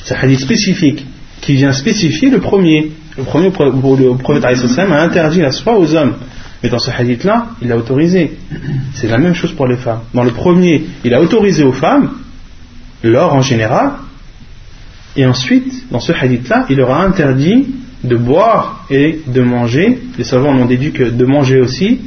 [0.05, 1.05] C'est un hadith spécifique
[1.41, 2.93] qui vient spécifier le premier.
[3.19, 6.15] Le premier, le prophète a interdit la soie aux hommes.
[6.63, 8.37] Mais dans ce hadith-là, il a autorisé.
[8.95, 10.01] C'est la même chose pour les femmes.
[10.15, 12.11] Dans le premier, il a autorisé aux femmes
[13.03, 13.93] l'or en général,
[15.17, 17.67] et ensuite, dans ce hadith-là, il leur a interdit
[18.05, 19.99] de boire et de manger.
[20.19, 22.01] Les savants en déduit que de manger aussi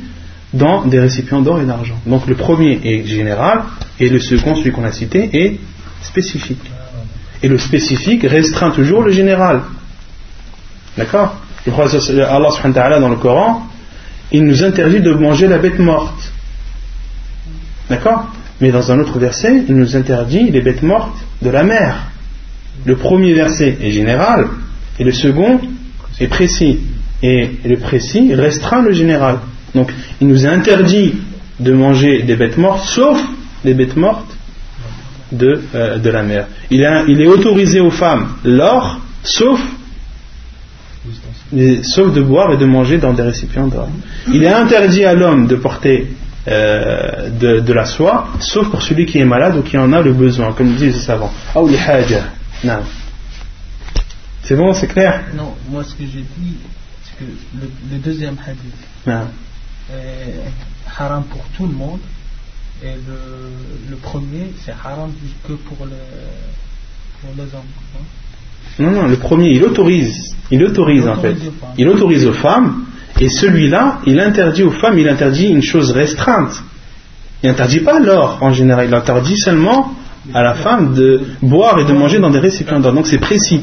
[0.54, 2.00] dans des récipients d'or et d'argent.
[2.06, 3.64] Donc le premier est général
[4.00, 5.60] et le second, celui qu'on a cité, est
[6.04, 6.62] spécifique.
[7.42, 9.62] Et le spécifique restreint toujours le général.
[11.00, 13.66] D'accord Allah dans le Coran,
[14.34, 16.34] il nous interdit de manger la bête morte.
[17.90, 18.28] D'accord
[18.60, 22.04] Mais dans un autre verset, il nous interdit les bêtes mortes de la mer.
[22.84, 24.48] Le premier verset est général
[25.00, 25.62] et le second
[26.20, 26.80] est précis.
[27.24, 29.40] Et le précis restreint le général.
[29.76, 31.14] Donc il nous a interdit
[31.62, 33.18] de manger des bêtes mortes, sauf
[33.64, 34.36] les bêtes mortes
[35.32, 36.48] de, euh, de la mer.
[36.70, 39.60] Il, il, est autorisé aux femmes l'or, sauf,
[41.84, 43.90] sauf de boire et de manger dans des récipients d'or.
[44.32, 46.14] Il est interdit à l'homme de porter
[46.48, 50.02] euh, de, de, la soie, sauf pour celui qui est malade ou qui en a
[50.02, 51.32] le besoin, comme disent les savants.
[54.44, 55.26] C'est bon, c'est clair?
[55.36, 56.56] Non, moi ce que j'ai dit,
[57.04, 57.32] c'est que
[57.92, 58.74] le, deuxième hadith
[59.06, 59.28] non.
[59.92, 60.40] est
[60.98, 62.00] haram pour tout le monde
[62.82, 65.12] et le, le premier c'est haram
[65.48, 65.92] que pour, le,
[67.22, 67.62] pour les hommes.
[68.78, 71.36] Non, non, le premier il autorise, il autorise en fait,
[71.78, 72.86] il autorise aux femmes
[73.20, 76.64] et celui-là il interdit aux femmes, il interdit une chose restreinte.
[77.42, 79.96] Il n'interdit pas l'or en général, il interdit seulement
[80.34, 82.94] à la femme de boire et de manger dans des récipients d'or.
[82.94, 83.62] Donc c'est précis.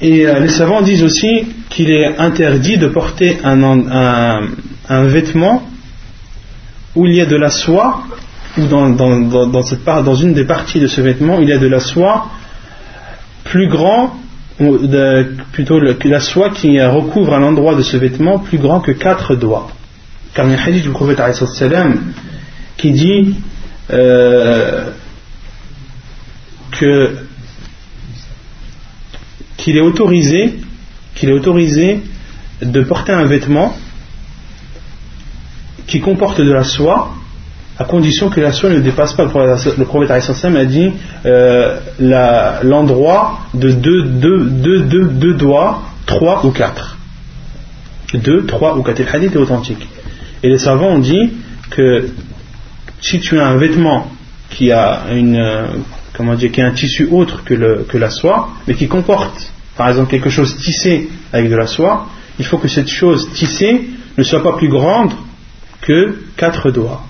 [0.00, 4.40] Et euh, les savants disent aussi qu'il est interdit de porter un,
[4.88, 5.68] vêtement
[6.94, 8.02] où il y a de la soie,
[8.58, 11.58] ou dans, dans, cette part, dans une des parties de ce vêtement, il y a
[11.58, 12.28] de la soie
[13.44, 14.16] plus grand
[15.52, 19.68] plutôt la soie qui recouvre un endroit de ce vêtement plus grand que quatre doigts.
[20.32, 21.20] Car il y a un hadith du prophète
[22.78, 23.34] qui dit
[23.92, 24.90] euh,
[29.58, 30.58] qu'il est autorisé
[31.14, 32.02] qu'il est autorisé
[32.62, 33.76] de porter un vêtement
[35.86, 37.14] qui comporte de la soie
[37.78, 39.24] à condition que la soie ne dépasse pas.
[39.24, 40.92] Le prophète a dit
[41.26, 41.78] euh,
[42.62, 46.96] l'endroit de deux, deux, doigts, trois ou quatre.
[48.14, 49.00] Deux, trois ou quatre.
[49.00, 49.86] Le hadith est authentique.
[50.42, 51.32] Et les savants ont dit
[51.70, 52.08] que
[53.00, 54.10] si tu as un vêtement
[54.48, 55.66] qui a une, euh,
[56.14, 59.88] comment dire, qui a un tissu autre que, que la soie, mais qui comporte, par
[59.88, 62.06] exemple, quelque chose tissé avec de la soie,
[62.38, 65.12] il faut que cette chose tissée ne soit pas plus grande
[65.82, 67.02] que quatre doigts.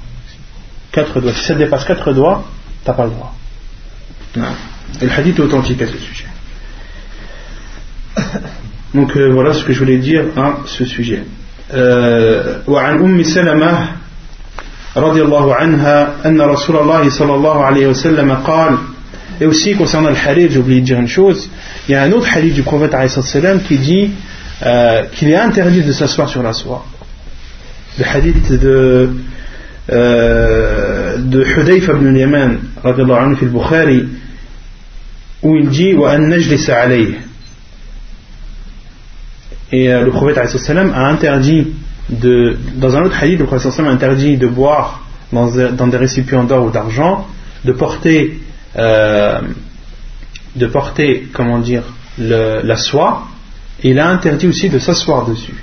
[0.95, 1.33] Quatre doigts.
[1.33, 2.43] Si ça dépasse quatre doigts,
[2.83, 3.33] tu n'as pas le droit.
[5.01, 6.25] Et le hadith est authentique à ce sujet.
[8.93, 11.23] Donc euh, voilà ce que je voulais dire à ce sujet.
[12.67, 13.87] وعن أم سلمة
[14.97, 18.77] رضي الله عنها أن رسول الله صلى الله عليه وسلم قال
[19.39, 21.49] Et aussi concernant le hadith, j'ai oublié de dire une chose,
[21.87, 22.95] il y a un autre hadith du prophète
[23.67, 24.11] qui dit
[24.63, 26.85] euh, qu'il est interdit de s'asseoir sur la soie.
[27.97, 29.09] Le hadith de
[29.90, 34.08] euh, de Hudayf ibn Yaman anhu fil Bukhari
[35.42, 37.14] où il dit wa an alayh
[39.72, 41.68] et euh, le prophète a interdit
[42.08, 45.48] de, dans un autre hadith, le prophète a interdit de boire dans,
[45.88, 47.26] des récipients d'or ou d'argent,
[47.64, 48.38] de porter,
[48.76, 49.40] euh,
[50.54, 51.82] de porter, comment dire,
[52.18, 53.24] la soie,
[53.82, 55.54] et il a interdit aussi de s'asseoir dessus.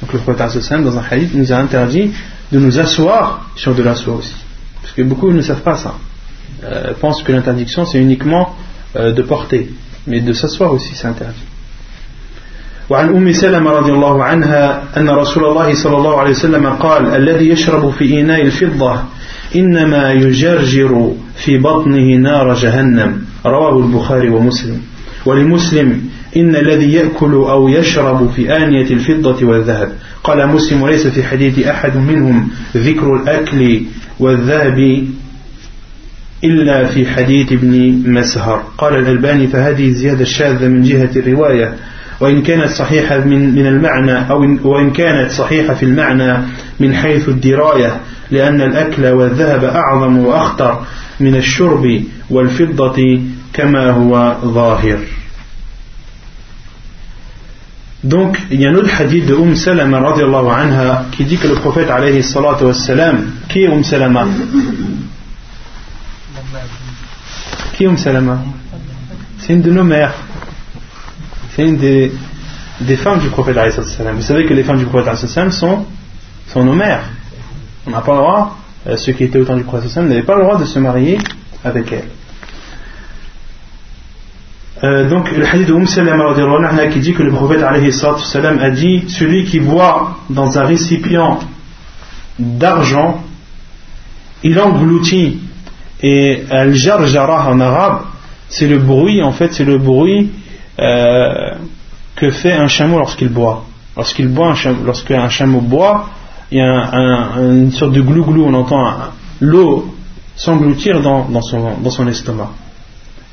[0.00, 2.12] Donc le prophète dans un hadith nous a interdit
[2.51, 4.35] de nous asseoir sur de la soie aussi.
[4.81, 5.95] Parce que beaucoup ne savent pas ça.
[6.63, 8.55] Euh, pensent que l'interdiction c'est uniquement
[8.95, 9.69] euh, de porter,
[10.07, 11.45] mais de s'asseoir aussi c'est interdit.
[12.89, 17.49] وعن أم سلمة رضي الله عنها أن رسول الله صلى الله عليه وسلم قال الذي
[17.49, 18.99] يشرب في إناء الفضة
[19.55, 24.81] إنما يجرجر في بطنه نار جهنم رواه البخاري ومسلم
[25.25, 29.92] ولمسلم إن الذي يأكل أو يشرب في آنية الفضة والذهب.
[30.24, 33.80] قال مسلم وليس في حديث أحد منهم ذكر الأكل
[34.18, 35.06] والذهب
[36.44, 38.62] إلا في حديث ابن مسهر.
[38.78, 41.74] قال الألباني فهذه زيادة شاذة من جهة الرواية.
[42.20, 46.38] وإن كانت صحيحة من, من المعنى أو وإن كانت صحيحة في المعنى
[46.80, 48.00] من حيث الدراية
[48.30, 50.84] لأن الأكل والذهب أعظم وأخطر
[51.20, 53.20] من الشرب والفضة
[53.52, 54.98] كما هو ظاهر.
[58.02, 61.54] Donc, il y a un autre hadith de Umm Salama anha qui dit que le
[61.54, 64.26] prophète alayhi salatu wassalam, qui est Umm Salama?
[67.74, 68.38] Qui est Umm Salama?
[69.38, 70.14] C'est une de nos mères.
[71.54, 72.10] C'est une des,
[72.96, 75.84] femmes du prophète alayhi salatu Vous savez que les femmes du prophète alayhi salatu sont,
[76.48, 77.02] sont nos mères.
[77.86, 80.36] On n'a pas le droit, euh, ceux qui étaient au temps du prophète n'avaient pas
[80.36, 81.18] le droit de se marier
[81.62, 82.08] avec elles.
[84.82, 86.32] Euh, donc le hadith de Umm Salama
[86.90, 91.38] qui dit que le prophète a dit celui qui boit dans un récipient
[92.38, 93.22] d'argent
[94.42, 95.38] il engloutit
[96.02, 97.98] et al-jarjara en arabe
[98.48, 100.30] c'est le bruit en fait c'est le bruit
[100.78, 101.50] euh,
[102.16, 103.66] que fait un chameau lorsqu'il boit.
[103.98, 106.08] Lorsqu'il boit lorsqu'un chameau boit
[106.50, 108.94] il y a une sorte de glou-glou on entend
[109.40, 109.94] l'eau
[110.36, 112.48] s'engloutir dans son estomac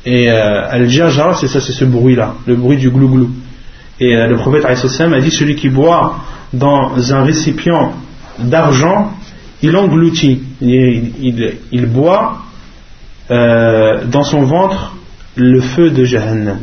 [0.09, 3.29] et euh, al-jarjara, c'est ça, c'est ce bruit-là, le bruit du glou-glou.
[3.99, 6.19] Et euh, le prophète a dit celui qui boit
[6.53, 7.91] dans un récipient
[8.39, 9.11] d'argent,
[9.61, 12.37] il engloutit, il, boit
[13.29, 14.95] euh, dans son ventre
[15.35, 16.59] le feu de Jahannam.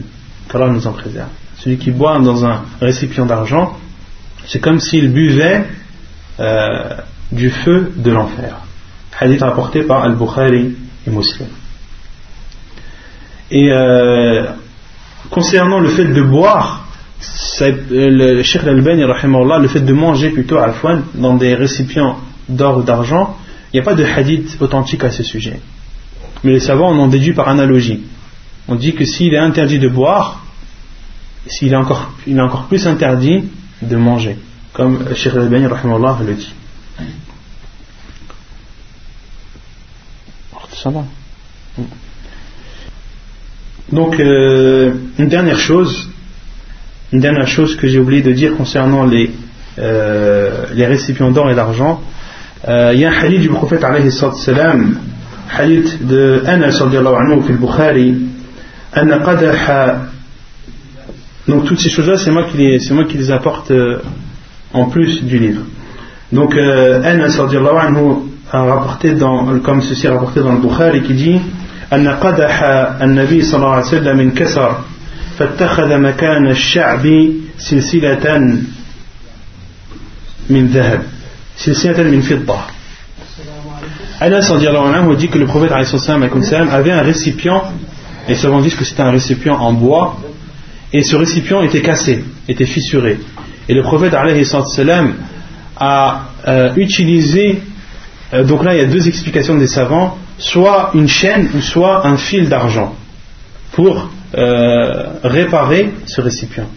[0.51, 1.29] Qu'Allah nous en préserve.
[1.59, 3.77] Celui qui boit dans un récipient d'argent,
[4.47, 5.67] c'est comme s'il buvait
[7.31, 8.61] du feu de l'enfer.
[9.21, 10.77] Hadith rapporté par Al-Bukhari
[11.07, 11.49] et Muslim.
[13.51, 14.45] Et euh,
[15.31, 16.87] concernant le fait de boire,
[17.61, 20.73] le Sheikh Al-Bani, le fait de manger plutôt à
[21.15, 22.19] dans des récipients
[22.49, 23.37] d'or ou d'argent,
[23.73, 25.61] il n'y a pas de hadith authentique à ce sujet.
[26.43, 28.03] Mais les savants en ont déduit par analogie.
[28.69, 30.45] On dit que s'il est interdit de boire,
[31.47, 33.45] s'il est encore, il est encore plus interdit
[33.83, 34.37] de manger,
[34.73, 36.53] comme Sheikh Al-Bani le dit.
[40.73, 41.05] Ça va.
[43.95, 44.91] Donc, euh,
[45.21, 46.11] une dernière chose,
[47.13, 49.31] une dernière chose que j'ai oublié de dire concernant les,
[49.79, 52.01] euh, les récipients d'or et d'argent.
[52.67, 54.99] Euh, il y a un hadith du prophète alayhi salam,
[55.57, 58.17] hadith de Anas anhu fil Bukhari,
[58.93, 60.07] Anna qadaha.
[61.47, 63.73] Donc, toutes ces choses-là, c'est moi, qui les, moi qui les apporte
[64.73, 65.63] en plus du livre.
[66.33, 68.09] Donc, Anas anhu
[68.51, 71.41] a rapporté dans, comme ceci rapporté dans le Bukhari qui dit.
[71.94, 72.64] أن قدح
[73.02, 74.82] النبي صلى الله عليه وسلم انكسر
[75.40, 77.08] فاتخذ مكان الشعب
[77.58, 78.40] سلسلة
[80.50, 81.02] من ذهب
[81.58, 82.60] سلسلة من فضة
[84.22, 87.64] Anas anhu dit que le prophète avait un récipient
[88.28, 90.18] et souvent disent que c'était un récipient en bois
[90.92, 93.18] et ce récipient était cassé, était fissuré.
[93.70, 94.26] Et le prophète a
[96.48, 97.62] euh, utilisé,
[98.34, 102.07] euh, donc là il y a deux explications des savants, soit une chaîne ou soit
[102.07, 102.95] un fil d'argent
[103.73, 106.69] pour euh, réparer ce récipient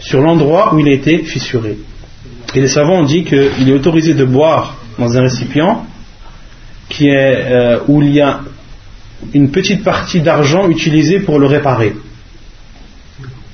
[0.00, 1.78] sur l'endroit où il a été fissuré.
[2.54, 5.86] Et les savants ont dit qu'il est autorisé de boire dans un récipient
[7.00, 8.40] est, où il y a
[9.32, 11.94] une petite partie d'argent utilisée pour le réparer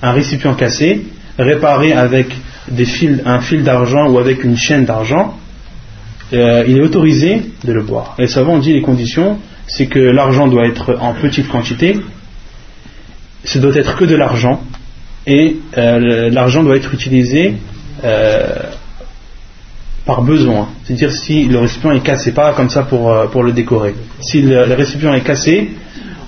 [0.03, 1.07] un récipient cassé,
[1.39, 2.29] réparé avec
[3.25, 5.37] un fil d'argent ou avec une chaîne d'argent,
[6.33, 8.15] euh, il est autorisé de le boire.
[8.19, 11.99] Les savants ont dit les conditions, c'est que l'argent doit être en petite quantité,
[13.45, 14.63] ce doit être que de l'argent,
[15.27, 17.55] et euh, l'argent doit être utilisé
[18.05, 18.49] euh,
[20.07, 20.69] par besoin.
[20.85, 23.95] C'est-à-dire si le récipient est cassé, pas comme ça pour, pour le décorer.
[24.21, 25.71] Si le, le récipient est cassé,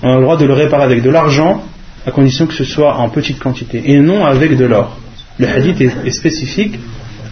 [0.03, 1.63] on a le droit de le réparer avec de l'argent
[2.05, 4.97] à condition que ce soit en petite quantité et non avec de l'or.
[5.39, 6.79] Le hadith est, spécifique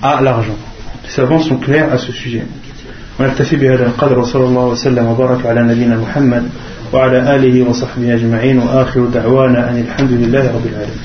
[0.01, 0.57] à l'argent.
[1.15, 2.43] Savants sont clairs à ce sujet.
[3.19, 6.49] ونكتفي بهذا القدر وصلى الله وسلم وبارك على نبينا محمد
[6.93, 10.99] وعلى آله وصحبه أجمعين وآخر دعوانا أن الحمد لله رب العالمين